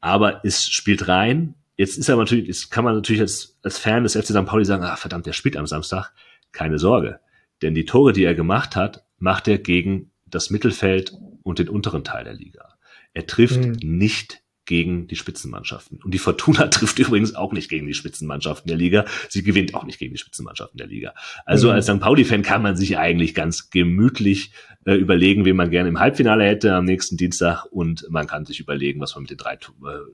[0.00, 1.54] Aber es spielt rein.
[1.76, 4.46] Jetzt ist er natürlich, jetzt kann man natürlich als, als Fan des FC St.
[4.46, 6.12] Pauli sagen, ah, verdammt, der spielt am Samstag.
[6.52, 7.20] Keine Sorge.
[7.62, 12.04] Denn die Tore, die er gemacht hat, macht er gegen das Mittelfeld und den unteren
[12.04, 12.77] Teil der Liga.
[13.18, 13.76] Er trifft mhm.
[13.82, 15.98] nicht gegen die Spitzenmannschaften.
[16.04, 19.06] Und die Fortuna trifft übrigens auch nicht gegen die Spitzenmannschaften der Liga.
[19.28, 21.14] Sie gewinnt auch nicht gegen die Spitzenmannschaften der Liga.
[21.46, 21.74] Also mhm.
[21.74, 21.98] als St.
[21.98, 24.52] Pauli-Fan kann man sich eigentlich ganz gemütlich
[24.84, 28.60] äh, überlegen, wen man gerne im Halbfinale hätte am nächsten Dienstag und man kann sich
[28.60, 29.56] überlegen, was man mit den drei, äh,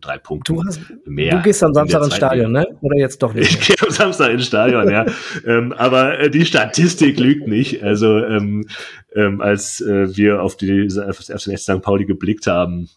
[0.01, 1.37] drei Punkten du hast, mehr.
[1.37, 2.67] Du gehst am Samstag ins Stadion, ne?
[2.81, 3.51] Oder jetzt doch nicht?
[3.51, 5.05] Ich gehe am Samstag ins Stadion, ja.
[5.47, 7.83] ähm, aber äh, die Statistik lügt nicht.
[7.83, 8.69] Also ähm,
[9.17, 11.83] ähm, als äh, wir auf, die, auf den St.
[11.83, 12.89] Pauli geblickt haben,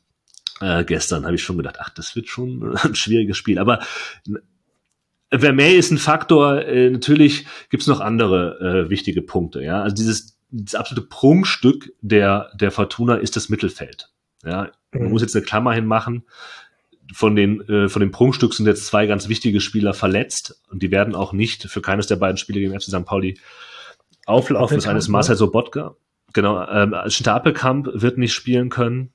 [0.62, 3.60] äh, gestern habe ich schon gedacht, ach, das wird schon ein schwieriges Spiel.
[3.60, 3.80] Aber
[5.32, 6.66] Vermeer ist ein Faktor.
[6.66, 9.62] Äh, natürlich gibt's noch andere äh, wichtige Punkte.
[9.62, 14.10] Ja, also dieses, dieses absolute Prunkstück der der Fortuna ist das Mittelfeld.
[14.44, 15.10] Ja, man mhm.
[15.10, 16.24] muss jetzt eine Klammer hinmachen.
[17.14, 20.92] Von den äh, von dem Prunkstück sind jetzt zwei ganz wichtige Spieler verletzt und die
[20.92, 23.06] werden auch nicht für keines der beiden Spiele gegen FC St.
[23.06, 23.40] Pauli
[24.26, 24.78] auflaufen.
[24.78, 25.38] Das eine ist Marcel ne?
[25.38, 25.96] Sobotka.
[26.34, 29.14] Genau, ähm, Stapelkamp wird nicht spielen können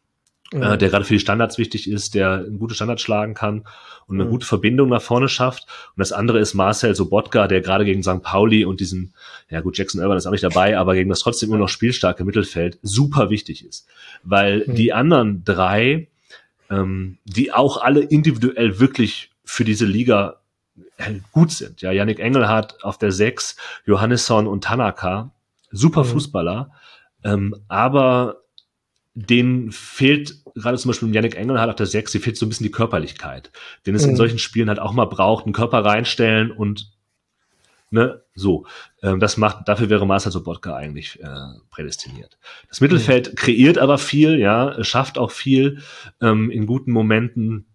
[0.53, 3.65] äh, der gerade für die Standards wichtig ist, der ein gutes Standard schlagen kann
[4.07, 4.31] und eine mhm.
[4.31, 5.67] gute Verbindung nach vorne schafft.
[5.97, 8.23] Und das andere ist Marcel Sobotka, der gerade gegen St.
[8.23, 9.15] Pauli und diesen,
[9.49, 12.25] ja gut, Jackson Irvine ist auch nicht dabei, aber gegen das trotzdem immer noch spielstarke
[12.25, 13.87] Mittelfeld super wichtig ist.
[14.23, 14.75] Weil mhm.
[14.75, 16.09] die anderen drei,
[16.71, 20.41] ähm, die auch alle individuell wirklich für diese Liga
[20.97, 21.83] äh, gut sind.
[21.83, 25.31] Ja, Yannick Engelhardt auf der 6, Johannesson und Tanaka,
[25.71, 26.09] super mhm.
[26.09, 26.71] Fußballer,
[27.25, 28.42] ähm, aber
[29.15, 32.65] denen fehlt gerade zum Beispiel Yannick Engelhardt auf der 6, die fehlt so ein bisschen
[32.65, 33.51] die Körperlichkeit,
[33.87, 34.11] den es mhm.
[34.11, 36.93] in solchen Spielen halt auch mal braucht, einen Körper reinstellen und
[37.91, 38.67] ne, so.
[39.03, 41.27] Ähm, das macht, dafür wäre Marcel Sobotka eigentlich äh,
[41.71, 42.39] prädestiniert.
[42.69, 43.35] Das Mittelfeld mhm.
[43.37, 45.83] kreiert aber viel, ja, schafft auch viel
[46.21, 47.67] ähm, in guten Momenten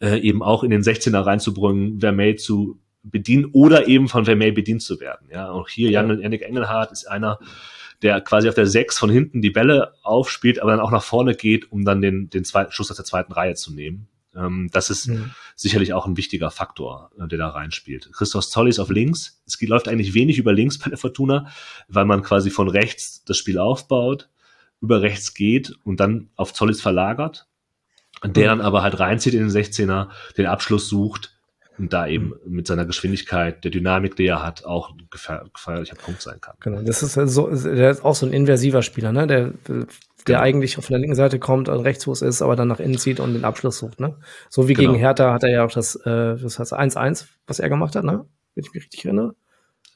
[0.00, 4.82] äh, eben auch in den 16er reinzubringen, Vermey zu bedienen oder eben von Vermey bedient
[4.82, 5.28] zu werden.
[5.30, 5.90] Ja, auch hier.
[5.90, 7.38] Yannick Engelhardt ist einer,
[8.04, 11.34] der quasi auf der Sechs von hinten die Bälle aufspielt, aber dann auch nach vorne
[11.34, 14.08] geht, um dann den, den zweiten Schuss aus der zweiten Reihe zu nehmen.
[14.36, 15.30] Ähm, das ist mhm.
[15.56, 18.10] sicherlich auch ein wichtiger Faktor, äh, der da reinspielt.
[18.12, 19.42] Christos Zollis auf links.
[19.46, 21.48] Es läuft eigentlich wenig über links bei der Fortuna,
[21.88, 24.28] weil man quasi von rechts das Spiel aufbaut,
[24.82, 27.46] über rechts geht und dann auf Zollis verlagert.
[28.22, 28.58] Der mhm.
[28.58, 31.33] dann aber halt reinzieht in den 16er, den Abschluss sucht
[31.78, 36.22] und da eben mit seiner Geschwindigkeit, der Dynamik, die er hat, auch ein gefährlicher Punkt
[36.22, 36.54] sein kann.
[36.60, 39.26] Genau, das ist so, der ist auch so ein inversiver Spieler, ne?
[39.26, 39.86] Der, der
[40.24, 40.40] genau.
[40.40, 43.34] eigentlich auf der linken Seite kommt und Rechtsfuß ist, aber dann nach innen zieht und
[43.34, 44.16] den Abschluss sucht, ne?
[44.48, 44.92] So wie genau.
[44.92, 48.04] gegen Hertha hat er ja auch das, äh, das heißt 1-1, was er gemacht hat,
[48.04, 48.24] ne?
[48.54, 49.34] Wenn ich mich richtig erinnere.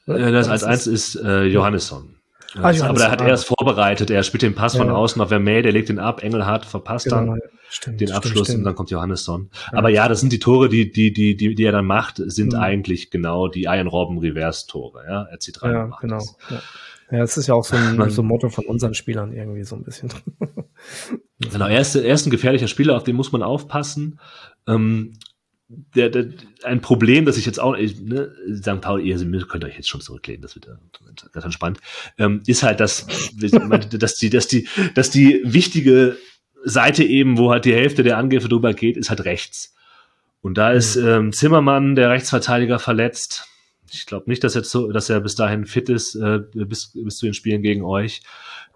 [0.05, 2.18] Äh, das 1-1 ist äh, Johannesson.
[2.55, 4.09] Ah, aber da hat er es vorbereitet.
[4.09, 4.79] Er spielt den Pass ja.
[4.79, 6.23] von außen auf Vermeer, der legt den ab.
[6.23, 9.49] Engelhardt verpasst genau, dann stimmt, den Abschluss stimmt, und dann kommt Johannesson.
[9.71, 9.77] Ja.
[9.77, 12.53] Aber ja, das sind die Tore, die, die, die, die, die er dann macht, sind
[12.53, 12.59] mhm.
[12.59, 15.03] eigentlich genau die Iron Robben Reverse Tore.
[15.07, 15.73] Ja, er zieht rein.
[15.73, 16.23] Ja, genau.
[16.49, 16.61] Ja.
[17.11, 19.63] Ja, das ist ja auch so ein, Man, so ein Motto von unseren Spielern irgendwie
[19.63, 20.09] so ein bisschen.
[21.39, 24.19] genau, er ist, er ist ein gefährlicher Spieler, auf den muss man aufpassen.
[24.67, 25.13] Ähm,
[25.69, 26.29] der, der,
[26.63, 28.81] ein Problem, das ich jetzt auch, ne, St.
[28.81, 30.67] Pauli, ihr könnt euch jetzt schon zurücklehnen, das wird
[31.31, 31.79] ganz entspannt,
[32.17, 33.05] ähm, ist halt, dass,
[33.37, 36.17] dass die, dass die, dass die wichtige
[36.63, 39.75] Seite eben, wo halt die Hälfte der Angriffe drüber geht, ist halt rechts.
[40.41, 41.07] Und da ist mhm.
[41.07, 43.47] ähm, Zimmermann, der Rechtsverteidiger, verletzt.
[43.93, 47.17] Ich glaube nicht, dass er, so, dass er bis dahin fit ist, äh, bis, bis
[47.17, 48.21] zu den Spielen gegen euch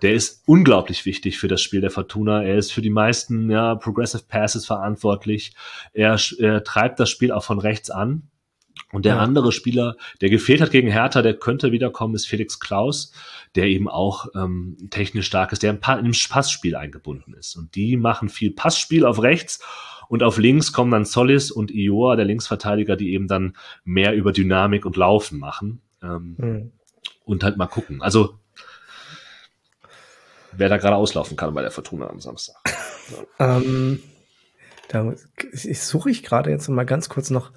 [0.04, 2.43] der ist unglaublich wichtig für das Spiel der Fortuna.
[2.43, 5.54] Er ist für die meisten ja, Progressive Passes verantwortlich.
[5.93, 8.23] Er, er treibt das Spiel auch von rechts an.
[8.91, 9.21] Und der ja.
[9.21, 13.13] andere Spieler, der gefehlt hat gegen Hertha, der könnte wiederkommen, ist Felix Klaus,
[13.56, 17.56] der eben auch ähm, technisch stark ist, der im, pa im Passspiel eingebunden ist.
[17.56, 19.63] Und die machen viel Passspiel auf rechts
[20.08, 24.32] und auf links kommen dann Solis und Ioa, der Linksverteidiger, die eben dann mehr über
[24.32, 25.82] Dynamik und Laufen machen.
[26.02, 26.72] Ähm, mhm.
[27.26, 28.02] Und halt mal gucken.
[28.02, 28.38] Also
[30.52, 32.58] wer da gerade auslaufen kann bei der Fortuna am Samstag.
[33.39, 34.00] ähm,
[34.89, 35.13] da
[35.52, 37.52] ich, suche ich gerade jetzt mal ganz kurz noch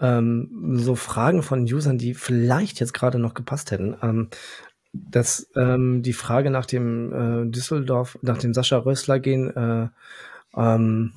[0.00, 3.96] ähm, so Fragen von Usern, die vielleicht jetzt gerade noch gepasst hätten.
[4.02, 4.28] Ähm,
[4.92, 9.88] dass ähm, die Frage nach dem äh, Düsseldorf, nach dem Sascha Rössler gehen, äh,
[10.54, 11.12] ähm,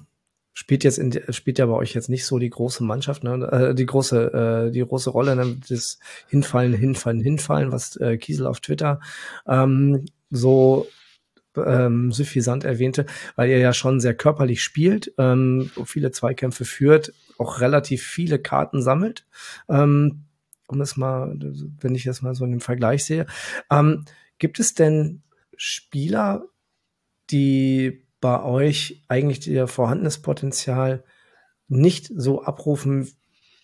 [0.56, 3.46] spielt jetzt in, spielt ja bei euch jetzt nicht so die große Mannschaft, ne?
[3.52, 5.58] äh, die große äh, die große Rolle, ne?
[5.68, 9.02] das Hinfallen, Hinfallen, Hinfallen, was äh, Kiesel auf Twitter
[9.48, 10.88] ähm, so
[11.58, 17.60] ähm, suffisant erwähnte, weil er ja schon sehr körperlich spielt, ähm, viele Zweikämpfe führt, auch
[17.60, 19.26] relativ viele Karten sammelt.
[19.70, 20.24] Ähm,
[20.68, 21.38] um das mal,
[21.80, 23.28] wenn ich das mal so in dem Vergleich sehe.
[23.70, 24.06] Ähm,
[24.40, 25.22] gibt es denn
[25.58, 26.46] Spieler,
[27.30, 31.04] die bei euch eigentlich ihr vorhandenes Potenzial
[31.68, 33.08] nicht so abrufen,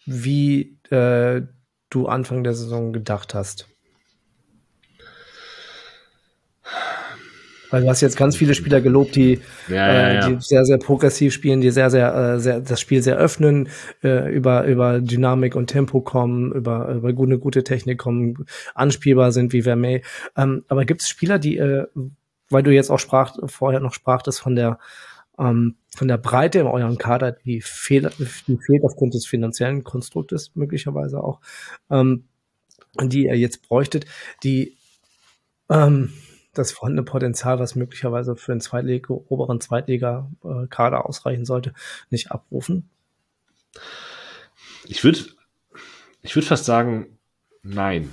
[0.06, 1.42] wie äh,
[1.90, 3.68] du Anfang der Saison gedacht hast?
[7.72, 10.28] Weil du hast jetzt ganz viele Spieler gelobt, die, ja, ja, ja.
[10.28, 13.68] Äh, die sehr, sehr progressiv spielen, die sehr, sehr, äh, sehr das Spiel sehr öffnen,
[14.04, 18.46] äh, über, über Dynamik und Tempo kommen, über, über gute, gute Technik kommen,
[18.76, 20.04] anspielbar sind wie Vermey.
[20.38, 21.58] Ähm, aber gibt es Spieler, die,
[22.52, 24.80] weil du jetzt auch sprach, vorher noch sprachtest von der
[25.40, 28.10] ähm, von der Breite in eurem Kader, die, fehl,
[28.48, 31.42] die fehlt aufgrund des finanziellen Konstruktes möglicherweise auch,
[31.90, 32.26] ähm,
[33.02, 34.06] die ihr jetzt bräuchtet,
[34.44, 34.78] die
[35.70, 36.14] ähm,
[36.54, 41.74] das vorhandene Potenzial, was möglicherweise für einen Zweitliga, oberen Zweitliga-Kader äh, ausreichen sollte,
[42.10, 42.90] nicht abrufen?
[44.86, 45.20] Ich würde
[46.22, 47.18] ich würde fast sagen,
[47.64, 48.10] nein.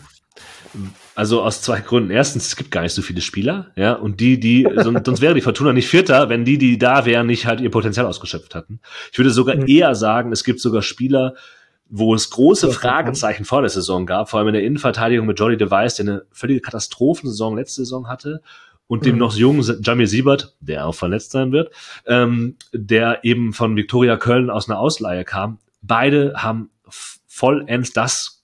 [1.19, 2.13] Also aus zwei Gründen.
[2.13, 5.35] Erstens, es gibt gar nicht so viele Spieler, ja, und die, die, sonst, sonst wäre
[5.35, 8.79] die Fortuna nicht Vierter, wenn die, die da wären, nicht halt ihr Potenzial ausgeschöpft hatten.
[9.11, 9.67] Ich würde sogar mhm.
[9.67, 11.35] eher sagen, es gibt sogar Spieler,
[11.89, 15.57] wo es große Fragezeichen vor der Saison gab, vor allem in der Innenverteidigung mit Jolly
[15.57, 18.41] Device, der eine völlige Katastrophensaison letzte Saison hatte,
[18.87, 19.19] und dem mhm.
[19.19, 21.73] noch jungen Jamie Siebert, der auch verletzt sein wird,
[22.07, 25.59] ähm, der eben von Viktoria Köln aus einer Ausleihe kam.
[25.83, 26.71] Beide haben
[27.27, 28.38] vollends das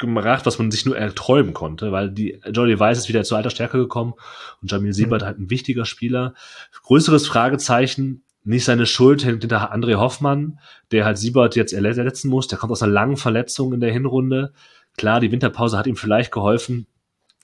[0.00, 3.50] gemacht, was man sich nur erträumen konnte, weil die Jolly Weiss ist wieder zu alter
[3.50, 4.14] Stärke gekommen
[4.60, 5.26] und Jamil Siebert mhm.
[5.26, 6.34] halt ein wichtiger Spieler.
[6.82, 10.58] Größeres Fragezeichen, nicht seine Schuld hinter André Hoffmann,
[10.90, 12.48] der halt Siebert jetzt ersetzen muss.
[12.48, 14.52] Der kommt aus einer langen Verletzung in der Hinrunde.
[14.96, 16.86] Klar, die Winterpause hat ihm vielleicht geholfen,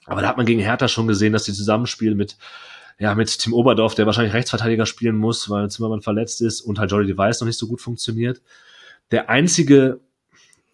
[0.05, 2.37] aber da hat man gegen Hertha schon gesehen, dass die Zusammenspiel mit
[2.99, 6.89] ja, mit Tim Oberdorf, der wahrscheinlich Rechtsverteidiger spielen muss, weil Zimmermann verletzt ist und halt
[6.89, 8.41] Jolly Device noch nicht so gut funktioniert.
[9.11, 9.99] Der einzige,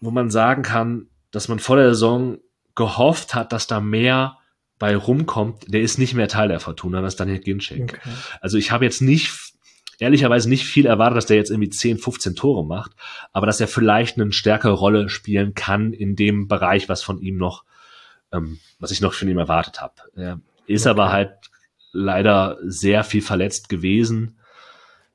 [0.00, 2.38] wo man sagen kann, dass man vor der Saison
[2.74, 4.38] gehofft hat, dass da mehr
[4.78, 7.82] bei rumkommt, der ist nicht mehr Teil der Fortuna, das ist Daniel Ginczek.
[7.82, 8.10] Okay.
[8.40, 9.32] Also ich habe jetzt nicht,
[9.98, 12.92] ehrlicherweise nicht viel erwartet, dass der jetzt irgendwie 10, 15 Tore macht,
[13.32, 17.36] aber dass er vielleicht eine stärkere Rolle spielen kann in dem Bereich, was von ihm
[17.36, 17.64] noch,
[18.32, 19.94] ähm, was ich noch von ihm erwartet habe.
[20.16, 20.90] Er ist okay.
[20.90, 21.32] aber halt
[21.92, 24.38] leider sehr viel verletzt gewesen.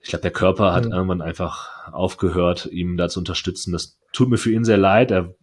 [0.02, 0.94] Ich glaube, der Körper hat mhm.
[0.94, 3.74] irgendwann einfach aufgehört, ihm da zu unterstützen.
[3.74, 5.12] Das tut mir für ihn sehr leid.
[5.12, 5.36] Er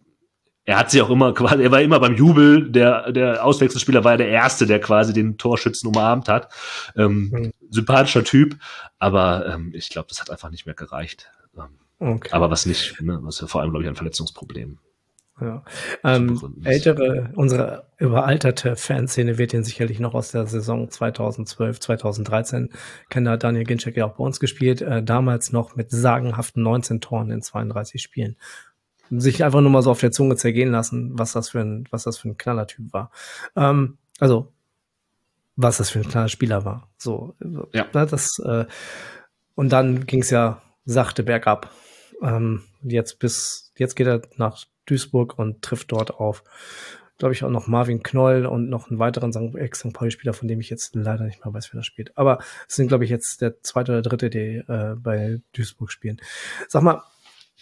[0.67, 4.11] er hat sich auch immer quasi, er war immer beim Jubel, der, der Auswechselspieler war
[4.11, 6.51] ja der Erste, der quasi den Torschützen umarmt hat.
[6.97, 7.51] Ähm, mhm.
[7.69, 8.57] Sympathischer Typ,
[8.99, 11.31] aber ähm, ich glaube, das hat einfach nicht mehr gereicht.
[11.57, 12.29] Ähm, okay.
[12.33, 14.77] Aber was nicht, ne, was ja vor allem, glaube ich, ein Verletzungsproblem.
[15.39, 15.63] Ja.
[16.03, 22.69] Ähm, ältere, unsere überalterte Fanszene wird ihn sicherlich noch aus der Saison 2012, 2013
[23.09, 23.25] kennen.
[23.25, 24.81] Da Daniel Ginczek ja auch bei uns gespielt.
[24.81, 28.35] Äh, damals noch mit sagenhaften 19 Toren in 32 Spielen
[29.11, 32.03] sich einfach nur mal so auf der Zunge zergehen lassen, was das für ein, was
[32.03, 33.11] das für ein Knallertyp war.
[33.55, 34.51] Ähm, also,
[35.55, 36.89] was das für ein knaller Spieler war.
[36.97, 37.35] So,
[37.73, 37.87] ja.
[37.93, 38.65] Ne, das, äh,
[39.55, 41.71] und dann ging es ja sachte bergab.
[42.21, 46.43] Ähm, jetzt bis, jetzt geht er nach Duisburg und trifft dort auf,
[47.17, 49.93] glaube ich, auch noch Marvin Knoll und noch einen weiteren Ex-St.
[49.93, 52.17] Pauli-Spieler, von dem ich jetzt leider nicht mehr weiß, wer da spielt.
[52.17, 56.21] Aber es sind, glaube ich, jetzt der zweite oder dritte, die äh, bei Duisburg spielen.
[56.67, 57.03] Sag mal,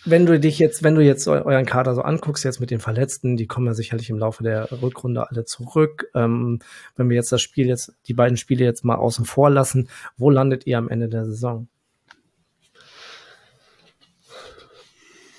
[0.06, 3.38] wenn du dich jetzt, wenn du jetzt euren Kader so anguckst, jetzt mit den Verletzten,
[3.38, 6.08] die kommen ja sicherlich im Laufe der Rückrunde alle zurück.
[6.14, 6.60] Ähm,
[6.96, 10.30] wenn wir jetzt das Spiel jetzt, die beiden Spiele jetzt mal außen vor lassen, wo
[10.30, 11.68] landet ihr am Ende der Saison?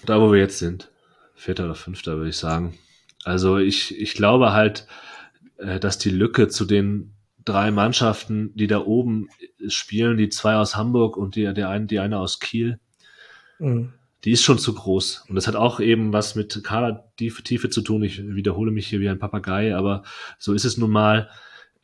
[0.05, 0.90] Da, wo wir jetzt sind.
[1.35, 2.76] Vierter oder fünfter, würde ich sagen.
[3.24, 4.87] Also ich, ich glaube halt,
[5.59, 7.12] äh, dass die Lücke zu den
[7.44, 9.29] drei Mannschaften, die da oben
[9.68, 12.81] spielen, die zwei aus Hamburg und die, der eine, die eine aus Kiel,
[13.61, 13.92] mhm
[14.27, 15.25] die ist schon zu groß.
[15.29, 18.03] Und das hat auch eben was mit Kadertiefe zu tun.
[18.03, 20.03] Ich wiederhole mich hier wie ein Papagei, aber
[20.37, 21.31] so ist es nun mal.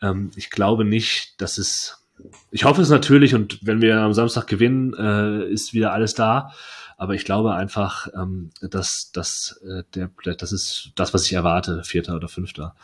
[0.02, 2.04] Ähm, ich glaube nicht, dass es.
[2.50, 6.52] Ich hoffe es natürlich und wenn wir am Samstag gewinnen, äh, ist wieder alles da.
[6.98, 11.84] Aber ich glaube einfach, ähm, dass, dass äh, der, das ist das, was ich erwarte,
[11.84, 12.74] Vierter oder Fünfter.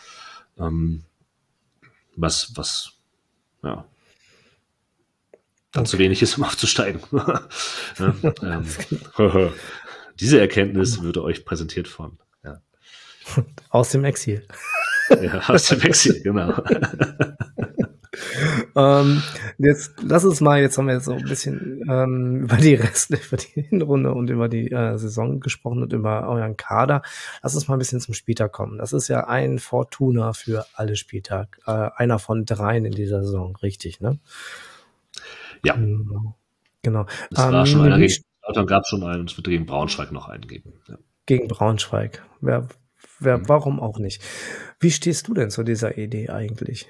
[0.56, 1.02] Ähm,
[2.14, 2.92] was, was,
[3.64, 3.84] ja,
[5.72, 5.90] dann okay.
[5.90, 7.00] zu wenig ist, um aufzusteigen.
[7.12, 7.42] ja,
[8.42, 8.64] ähm,
[10.20, 12.18] diese Erkenntnis würde euch präsentiert von.
[12.44, 12.60] Ja.
[13.70, 14.46] Aus dem Exil.
[15.20, 16.54] ja, aus dem Exil, genau.
[18.74, 19.22] ähm,
[19.58, 23.16] jetzt lass uns mal, jetzt haben wir jetzt so ein bisschen ähm, über die Reste,
[23.16, 27.02] über die Hinrunde und über die äh, Saison gesprochen und über euren Kader.
[27.42, 28.78] Lass uns mal ein bisschen zum Spieltag kommen.
[28.78, 31.58] Das ist ja ein Fortuna für alle Spieltag.
[31.66, 34.18] Äh, einer von dreien in dieser Saison, richtig, ne?
[35.64, 35.74] Ja.
[35.74, 36.36] Genau.
[36.82, 37.06] genau.
[37.30, 40.10] Es war schon einer gegen Lautern gab es schon einen und es wird gegen Braunschweig
[40.10, 40.72] noch einen geben.
[40.88, 40.96] Ja.
[41.26, 42.24] Gegen Braunschweig.
[42.40, 42.68] Wer,
[43.20, 43.48] wer, mhm.
[43.48, 44.22] Warum auch nicht?
[44.80, 46.88] Wie stehst du denn zu dieser Idee eigentlich?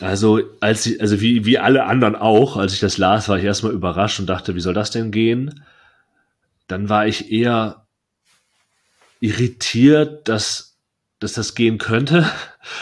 [0.00, 3.44] Also, als ich, also wie, wie alle anderen auch, als ich das las, war ich
[3.44, 5.64] erstmal überrascht und dachte, wie soll das denn gehen?
[6.66, 7.86] Dann war ich eher
[9.20, 10.78] irritiert, dass,
[11.18, 12.30] dass das gehen könnte.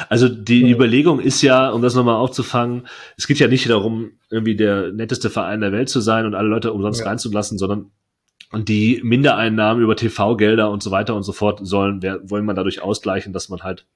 [0.08, 0.68] Also die ja.
[0.74, 5.30] Überlegung ist ja, um das nochmal aufzufangen, es geht ja nicht darum, irgendwie der netteste
[5.30, 7.06] Verein der Welt zu sein und alle Leute umsonst ja.
[7.06, 7.90] reinzulassen, sondern
[8.52, 13.32] die Mindereinnahmen über TV-Gelder und so weiter und so fort sollen, wollen man dadurch ausgleichen,
[13.32, 13.86] dass man halt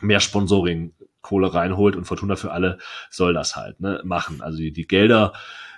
[0.00, 2.78] mehr Sponsoring Kohle reinholt und Fortuna für alle
[3.10, 4.42] soll das halt ne, machen.
[4.42, 5.32] Also die, die Gelder,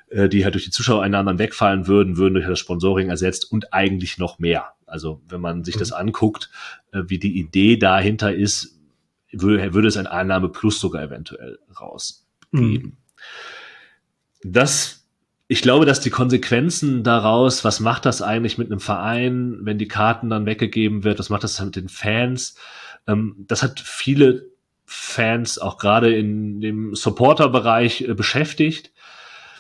[0.09, 3.73] äh, die halt durch die Zuschauereinnahmen dann wegfallen würden, würden durch das Sponsoring ersetzt und
[3.73, 4.69] eigentlich noch mehr.
[4.87, 5.81] Also wenn man sich mhm.
[5.81, 6.51] das anguckt,
[6.93, 8.81] äh, wie die Idee dahinter ist,
[9.41, 12.27] würde, würde es ein Einnahme plus sogar eventuell rausgeben.
[12.53, 12.97] Mhm.
[14.43, 15.05] Das
[15.47, 19.89] ich glaube, dass die Konsequenzen daraus, was macht das eigentlich mit einem Verein, wenn die
[19.89, 22.57] Karten dann weggegeben wird, was macht das mit den Fans,
[23.07, 24.47] ähm, das hat viele
[24.87, 28.93] Fans auch gerade in dem Supporter-Bereich äh, beschäftigt.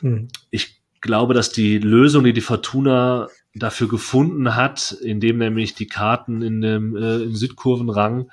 [0.00, 0.28] Mhm.
[0.50, 6.42] Ich glaube, dass die Lösung, die die Fortuna dafür gefunden hat, indem nämlich die Karten
[6.42, 8.30] in dem äh, im Südkurvenrang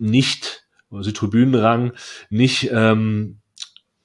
[0.00, 1.92] nicht, oder Südtribünenrang,
[2.30, 3.40] nicht ähm,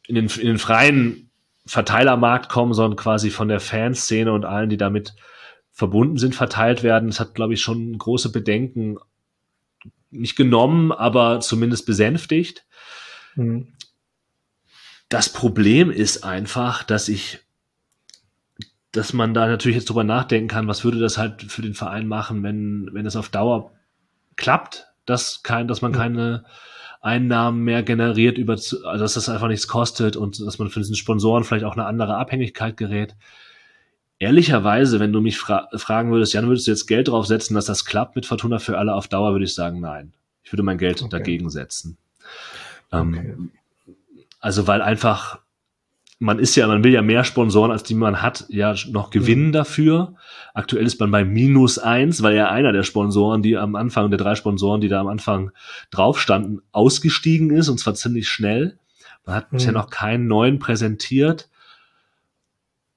[0.08, 1.30] in, den, in den freien
[1.66, 5.16] Verteilermarkt kommen, sondern quasi von der Fanszene und allen, die damit
[5.72, 7.10] verbunden sind, verteilt werden.
[7.10, 8.98] Das hat, glaube ich, schon große Bedenken
[10.12, 12.66] nicht genommen, aber zumindest besänftigt.
[13.36, 13.74] Mhm.
[15.10, 17.39] Das Problem ist einfach, dass ich,
[18.91, 22.08] dass man da natürlich jetzt drüber nachdenken kann, was würde das halt für den Verein
[22.08, 23.72] machen, wenn, wenn es auf Dauer
[24.36, 26.45] klappt, dass kein, dass man keine
[27.01, 30.95] Einnahmen mehr generiert über, also dass das einfach nichts kostet und dass man für diesen
[30.95, 33.16] Sponsoren vielleicht auch eine andere Abhängigkeit gerät
[34.20, 37.86] ehrlicherweise, wenn du mich fra fragen würdest, Jan, würdest du jetzt Geld draufsetzen, dass das
[37.86, 40.14] klappt mit Fortuna für alle auf Dauer, würde ich sagen, nein.
[40.43, 41.10] Ich würde mein Geld okay.
[41.10, 41.97] dagegen setzen.
[42.91, 43.36] Ähm, okay.
[44.39, 45.39] Also, weil einfach,
[46.20, 49.47] man ist ja, man will ja mehr Sponsoren, als die man hat, ja noch gewinnen
[49.47, 49.51] mhm.
[49.51, 50.16] dafür.
[50.53, 54.18] Aktuell ist man bei minus eins, weil ja einer der Sponsoren, die am Anfang, der
[54.18, 55.51] drei Sponsoren, die da am Anfang
[55.91, 58.80] drauf standen, ausgestiegen ist, und zwar ziemlich schnell.
[59.26, 59.57] Man hat mhm.
[59.57, 61.49] bisher noch keinen neuen präsentiert.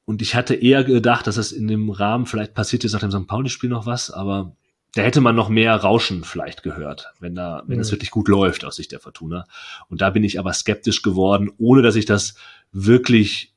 [0.04, 3.10] Und ich hatte eher gedacht, dass es in dem Rahmen vielleicht passiert ist nach dem
[3.10, 3.26] St.
[3.26, 4.56] Pauli-Spiel noch was, aber
[4.94, 7.96] da hätte man noch mehr Rauschen vielleicht gehört, wenn da, wenn es mhm.
[7.96, 9.46] wirklich gut läuft aus Sicht der Fortuna.
[9.88, 12.36] Und da bin ich aber skeptisch geworden, ohne dass ich das
[12.72, 13.54] wirklich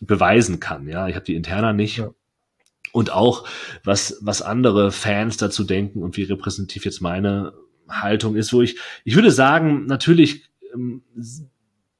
[0.00, 0.88] beweisen kann.
[0.88, 1.98] Ja, ich habe die Interna nicht.
[1.98, 2.10] Ja.
[2.92, 3.46] Und auch,
[3.82, 7.52] was, was andere Fans dazu denken und wie repräsentativ jetzt meine
[7.88, 11.02] Haltung ist, wo ich, ich würde sagen, natürlich ähm,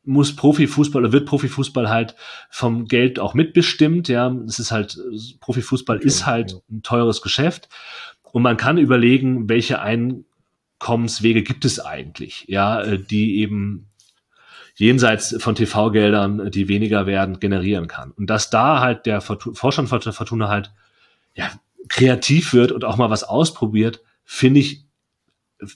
[0.05, 2.15] muss Profifußball oder wird Profifußball halt
[2.51, 4.09] vom Geld auch mitbestimmt.
[4.09, 4.99] Ja, es ist halt,
[5.41, 7.69] Profifußball okay, ist halt ein teures Geschäft.
[8.33, 13.89] Und man kann überlegen, welche Einkommenswege gibt es eigentlich, ja, äh, die eben
[14.75, 18.11] jenseits von TV-Geldern, die weniger werden, generieren kann.
[18.13, 20.73] Und dass da halt der Vorstand von Fortuna halt,
[21.35, 21.51] ja,
[21.89, 24.85] kreativ wird und auch mal was ausprobiert, finde ich,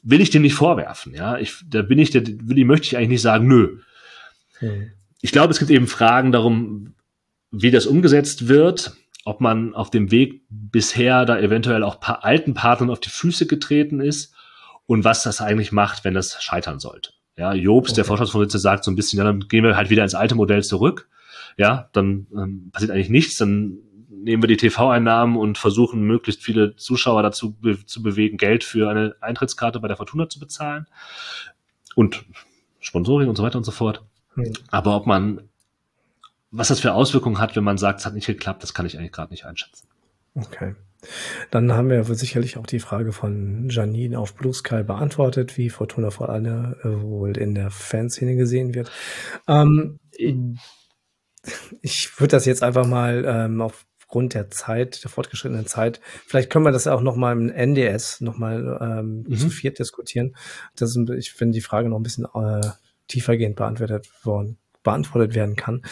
[0.03, 1.39] will ich dem nicht vorwerfen, ja.
[1.39, 3.79] Ich, da bin ich, da will ich, möchte ich eigentlich nicht sagen, nö,
[4.59, 4.93] hm.
[5.21, 6.95] Ich glaube, es gibt eben Fragen darum,
[7.51, 12.55] wie das umgesetzt wird, ob man auf dem Weg bisher da eventuell auch paar alten
[12.55, 14.35] Partnern auf die Füße getreten ist
[14.87, 17.13] und was das eigentlich macht, wenn das scheitern sollte.
[17.39, 17.97] Ja, Jobs, okay.
[17.97, 20.65] der Vorstandsvorsitzende, sagt so ein bisschen, ja, dann gehen wir halt wieder ins alte Modell
[20.65, 21.09] zurück.
[21.57, 23.79] Ja, dann ähm, passiert eigentlich nichts, dann
[24.11, 28.91] nehmen wir die TV-Einnahmen und versuchen, möglichst viele Zuschauer dazu be zu bewegen, Geld für
[28.91, 30.87] eine Eintrittskarte bei der Fortuna zu bezahlen
[31.95, 32.25] und
[32.81, 34.05] Sponsoring und so weiter und so fort.
[34.35, 34.53] Mhm.
[34.71, 35.49] Aber ob man,
[36.51, 38.99] was das für Auswirkungen hat, wenn man sagt, es hat nicht geklappt, das kann ich
[38.99, 39.89] eigentlich gerade nicht einschätzen.
[40.35, 40.75] Okay.
[41.51, 46.11] Dann haben wir sicherlich auch die Frage von Janine auf Blue Sky beantwortet, wie Fortuna
[46.11, 48.91] vor allem äh, wohl in der Fanszene gesehen wird.
[49.47, 49.99] Ähm,
[51.83, 56.65] ich würde das jetzt einfach mal ähm, aufgrund der Zeit, der fortgeschrittenen Zeit, vielleicht können
[56.65, 59.37] wir das auch noch mal im NDS noch mal ähm, mhm.
[59.37, 60.35] zu viert diskutieren.
[60.77, 62.61] Das ist, ich finde die Frage noch ein bisschen äh,
[63.07, 65.83] tiefergehend beantwortet worden, beantwortet werden kann.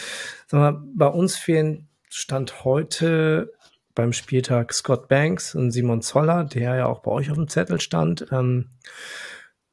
[0.47, 3.53] Sag mal, bei uns fehlen Stand heute
[3.97, 7.81] beim Spieltag Scott Banks und Simon Zoller, der ja auch bei euch auf dem Zettel
[7.81, 8.69] stand, ähm,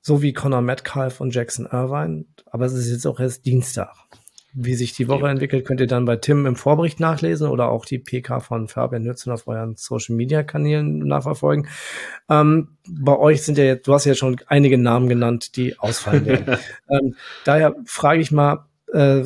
[0.01, 2.25] sowie Connor Metcalf und Jackson Irvine.
[2.47, 3.95] Aber es ist jetzt auch erst Dienstag.
[4.55, 7.85] Wie sich die Woche entwickelt, könnt ihr dann bei Tim im Vorbericht nachlesen oder auch
[7.85, 11.69] die PK von Fabian Nützen auf euren Social Media Kanälen nachverfolgen.
[12.31, 16.25] Ähm, bei euch sind ja jetzt, du hast ja schon einige Namen genannt, die ausfallen
[16.25, 16.57] werden.
[16.89, 17.15] ähm,
[17.45, 19.25] daher frage ich mal, äh,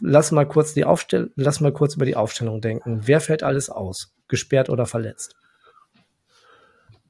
[0.00, 3.00] lass mal kurz die Aufstell lass mal kurz über die Aufstellung denken.
[3.04, 4.14] Wer fällt alles aus?
[4.30, 5.36] Gesperrt oder verletzt?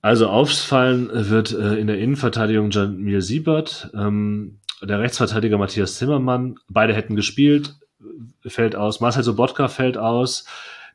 [0.03, 3.91] Also aufsfallen wird äh, in der Innenverteidigung Jamil Siebert.
[3.95, 7.75] Ähm, der Rechtsverteidiger Matthias Zimmermann, beide hätten gespielt,
[8.47, 9.01] fällt aus.
[9.01, 10.47] Marcel Sobotka fällt aus.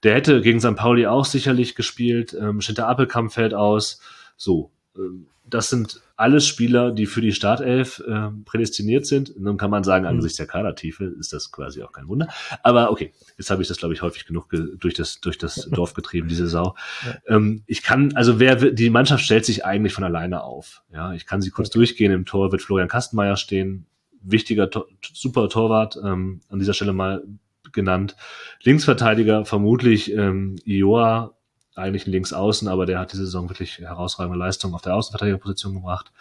[0.04, 0.76] Der hätte gegen St.
[0.76, 2.36] Pauli auch sicherlich gespielt.
[2.40, 4.02] Ähm, Schinter Appelkamp fällt aus.
[4.38, 4.72] So.
[4.98, 9.30] Ähm, das sind alles Spieler, die für die Startelf äh, prädestiniert sind.
[9.30, 10.10] Und dann kann man sagen, mhm.
[10.10, 12.28] angesichts der Kadertiefe ist das quasi auch kein Wunder.
[12.64, 15.94] Aber okay, jetzt habe ich das, glaube ich, häufig genug durch das, durch das Dorf
[15.94, 16.76] getrieben, diese Sau.
[17.06, 17.36] Ja.
[17.36, 20.84] Ähm, ich kann, also wer die Mannschaft stellt sich eigentlich von alleine auf.
[20.92, 21.80] Ja, ich kann sie kurz okay.
[21.80, 22.12] durchgehen.
[22.12, 23.86] Im Tor wird Florian Kastenmeier stehen.
[24.22, 24.70] Wichtiger,
[25.14, 27.24] super Torwart, ähm, an dieser Stelle mal
[27.72, 28.16] genannt.
[28.64, 31.35] Linksverteidiger vermutlich ähm, Ioa
[31.76, 36.12] eigentlich ein Linksaußen, aber der hat diese Saison wirklich herausragende Leistung auf der Außenverteidigerposition gebracht.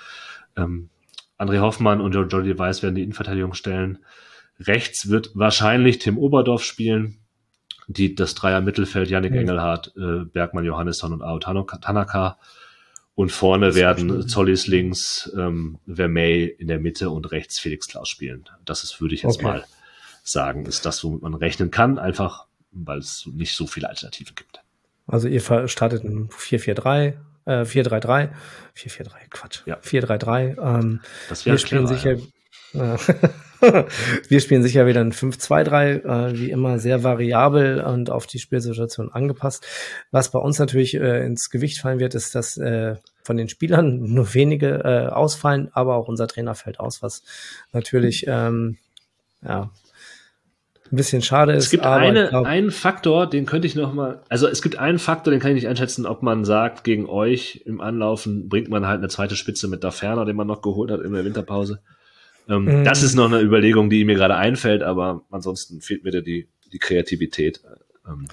[0.57, 0.91] Ähm,
[1.39, 3.99] André Hoffmann und Jordi Weiß werden die Innenverteidigung stellen.
[4.61, 7.19] Rechts wird wahrscheinlich Tim Oberdorf spielen.
[7.87, 9.41] Die, das Dreier Mittelfeld, Yannick mhm.
[9.41, 12.39] Engelhardt, äh, Bergmann Johannesson und Ao Tanaka.
[13.15, 18.49] Und vorne werden Zollis links, ähm, Vermey in der Mitte und rechts Felix Klaus spielen.
[18.65, 19.45] Das ist, würde ich jetzt okay.
[19.45, 19.65] mal
[20.25, 24.64] sagen, ist das, womit man rechnen kann, einfach weil es nicht so viele Alternativen gibt.
[25.07, 27.15] Also ihr startet ein 4-4-3,
[27.47, 28.31] äh, 4-3-3,
[28.77, 29.77] 4-4-3, Quatsch, ja.
[29.79, 30.59] 4-3-3.
[30.59, 32.17] Ähm, das wir spielen sicher,
[32.73, 32.97] ja.
[34.29, 39.13] wir spielen sicher wieder ein 5-2-3, äh, wie immer sehr variabel und auf die Spielsituation
[39.13, 39.67] angepasst.
[40.11, 43.99] Was bei uns natürlich äh, ins Gewicht fallen wird, ist, dass äh, von den Spielern
[44.15, 47.23] nur wenige äh, ausfallen, aber auch unser Trainer fällt aus, was
[47.73, 48.79] natürlich ähm,
[49.43, 49.71] ja,
[50.93, 51.65] ein bisschen schade ist.
[51.65, 54.99] Es gibt eine, glaub, einen Faktor, den könnte ich noch mal, also es gibt einen
[54.99, 58.87] Faktor, den kann ich nicht einschätzen, ob man sagt, gegen euch im Anlaufen bringt man
[58.87, 61.81] halt eine zweite Spitze mit Daferner, den man noch geholt hat in der Winterpause.
[62.49, 62.85] Ähm, mm.
[62.85, 66.49] Das ist noch eine Überlegung, die mir gerade einfällt, aber ansonsten fehlt mir da die,
[66.73, 67.63] die Kreativität,
[68.07, 68.27] ähm,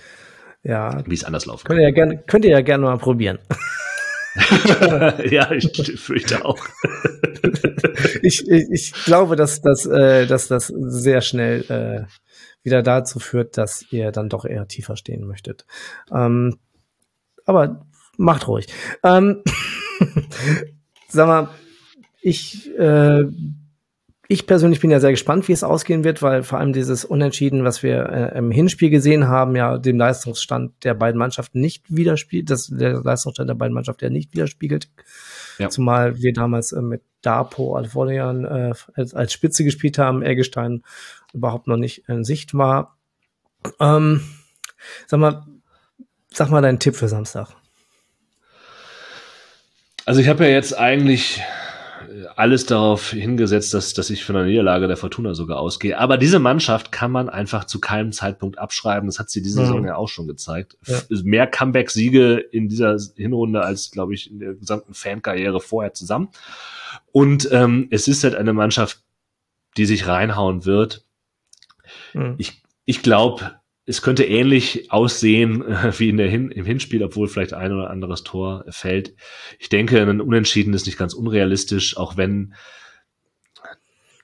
[0.63, 1.81] ja, wie es anders laufen könnt kann.
[1.81, 3.39] Ihr ja gern, könnt ihr ja gerne mal probieren.
[5.29, 6.59] ja, ich fürchte auch.
[8.21, 12.05] ich, ich, ich glaube, dass, dass, äh, dass das sehr schnell äh,
[12.63, 15.65] wieder dazu führt, dass ihr dann doch eher tiefer stehen möchtet.
[16.11, 16.57] Ähm,
[17.45, 17.85] aber
[18.17, 18.67] macht ruhig.
[19.03, 19.43] Ähm,
[21.07, 21.49] sag mal,
[22.21, 23.23] ich, äh,
[24.27, 27.63] ich persönlich bin ja sehr gespannt, wie es ausgehen wird, weil vor allem dieses Unentschieden,
[27.63, 32.49] was wir äh, im Hinspiel gesehen haben, ja den Leistungsstand der beiden Mannschaften nicht widerspiegelt,
[32.49, 34.89] das der Leistungsstand der beiden Mannschaften ja nicht widerspiegelt.
[35.61, 35.69] Ja.
[35.69, 40.83] Zumal wir damals äh, mit Dapo Alforian äh, als, als Spitze gespielt haben, Eggestein
[41.33, 42.97] überhaupt noch nicht in Sicht war.
[43.79, 44.21] Ähm,
[45.05, 45.45] sag mal,
[46.31, 47.49] sag mal deinen Tipp für Samstag.
[50.05, 51.43] Also ich habe ja jetzt eigentlich
[52.35, 55.97] alles darauf hingesetzt, dass, dass ich von der Niederlage der Fortuna sogar ausgehe.
[55.97, 59.07] Aber diese Mannschaft kann man einfach zu keinem Zeitpunkt abschreiben.
[59.07, 59.65] Das hat sie diese mhm.
[59.65, 60.77] Saison ja auch schon gezeigt.
[60.85, 60.99] Ja.
[61.23, 66.29] Mehr Comeback-Siege in dieser Hinrunde als, glaube ich, in der gesamten Fankarriere vorher zusammen.
[67.11, 69.03] Und ähm, es ist halt eine Mannschaft,
[69.77, 71.05] die sich reinhauen wird.
[72.13, 72.35] Mhm.
[72.37, 73.60] Ich, ich glaube,
[73.91, 75.63] es könnte ähnlich aussehen
[75.97, 79.13] wie in der Hin im Hinspiel, obwohl vielleicht ein oder anderes Tor fällt.
[79.59, 82.53] Ich denke, ein Unentschieden ist nicht ganz unrealistisch, auch wenn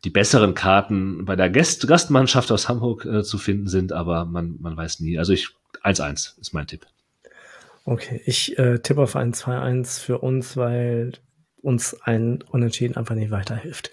[0.03, 4.55] die besseren Karten bei der Gast Gastmannschaft aus Hamburg äh, zu finden sind, aber man,
[4.59, 5.19] man weiß nie.
[5.19, 5.49] Also ich
[5.83, 6.85] 1-1 ist mein Tipp.
[7.83, 11.13] Okay, ich äh, tippe auf ein 2-1 für uns, weil
[11.61, 13.91] uns ein Unentschieden einfach nicht weiterhilft.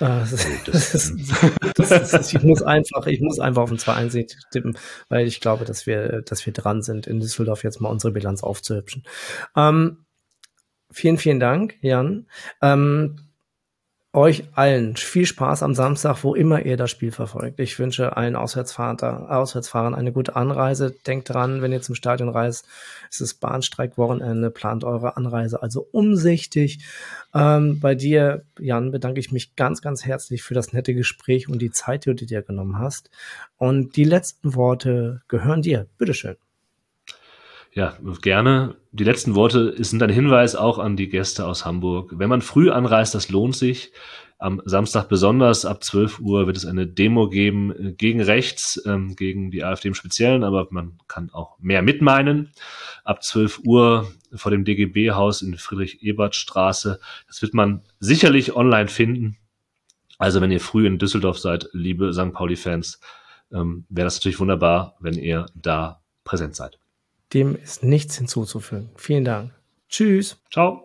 [0.00, 0.06] Äh,
[0.66, 1.12] das,
[1.74, 5.64] das, das, ich muss einfach, ich muss einfach auf ein 2-1 tippen, weil ich glaube,
[5.64, 9.04] dass wir, dass wir dran sind, in Düsseldorf jetzt mal unsere Bilanz aufzuhübschen.
[9.56, 10.04] Ähm,
[10.90, 12.26] vielen, vielen Dank, Jan.
[12.60, 13.31] Ähm,
[14.14, 17.58] euch allen viel Spaß am Samstag, wo immer ihr das Spiel verfolgt.
[17.60, 20.94] Ich wünsche allen Auswärtsfahrer, Auswärtsfahrern eine gute Anreise.
[21.06, 22.66] Denkt dran, wenn ihr zum Stadion reist,
[23.10, 26.84] es ist Bahnstreik-Wochenende, plant eure Anreise also umsichtig.
[27.34, 31.60] Ähm, bei dir, Jan, bedanke ich mich ganz, ganz herzlich für das nette Gespräch und
[31.60, 33.08] die Zeit, die du dir genommen hast.
[33.56, 35.86] Und die letzten Worte gehören dir.
[35.96, 36.36] Bitteschön.
[37.74, 38.76] Ja, gerne.
[38.90, 42.12] Die letzten Worte sind ein Hinweis auch an die Gäste aus Hamburg.
[42.14, 43.92] Wenn man früh anreist, das lohnt sich.
[44.38, 49.16] Am Samstag besonders ab 12 Uhr wird es eine Demo geben äh, gegen rechts, ähm,
[49.16, 52.50] gegen die AfD im Speziellen, aber man kann auch mehr mitmeinen.
[53.04, 57.00] Ab 12 Uhr vor dem DGB-Haus in Friedrich-Ebert-Straße.
[57.26, 59.38] Das wird man sicherlich online finden.
[60.18, 62.32] Also wenn ihr früh in Düsseldorf seid, liebe St.
[62.32, 63.00] Pauli-Fans,
[63.50, 66.81] ähm, wäre das natürlich wunderbar, wenn ihr da präsent seid.
[67.32, 68.90] Dem ist nichts hinzuzufügen.
[68.96, 69.52] Vielen Dank.
[69.88, 70.38] Tschüss.
[70.50, 70.84] Ciao.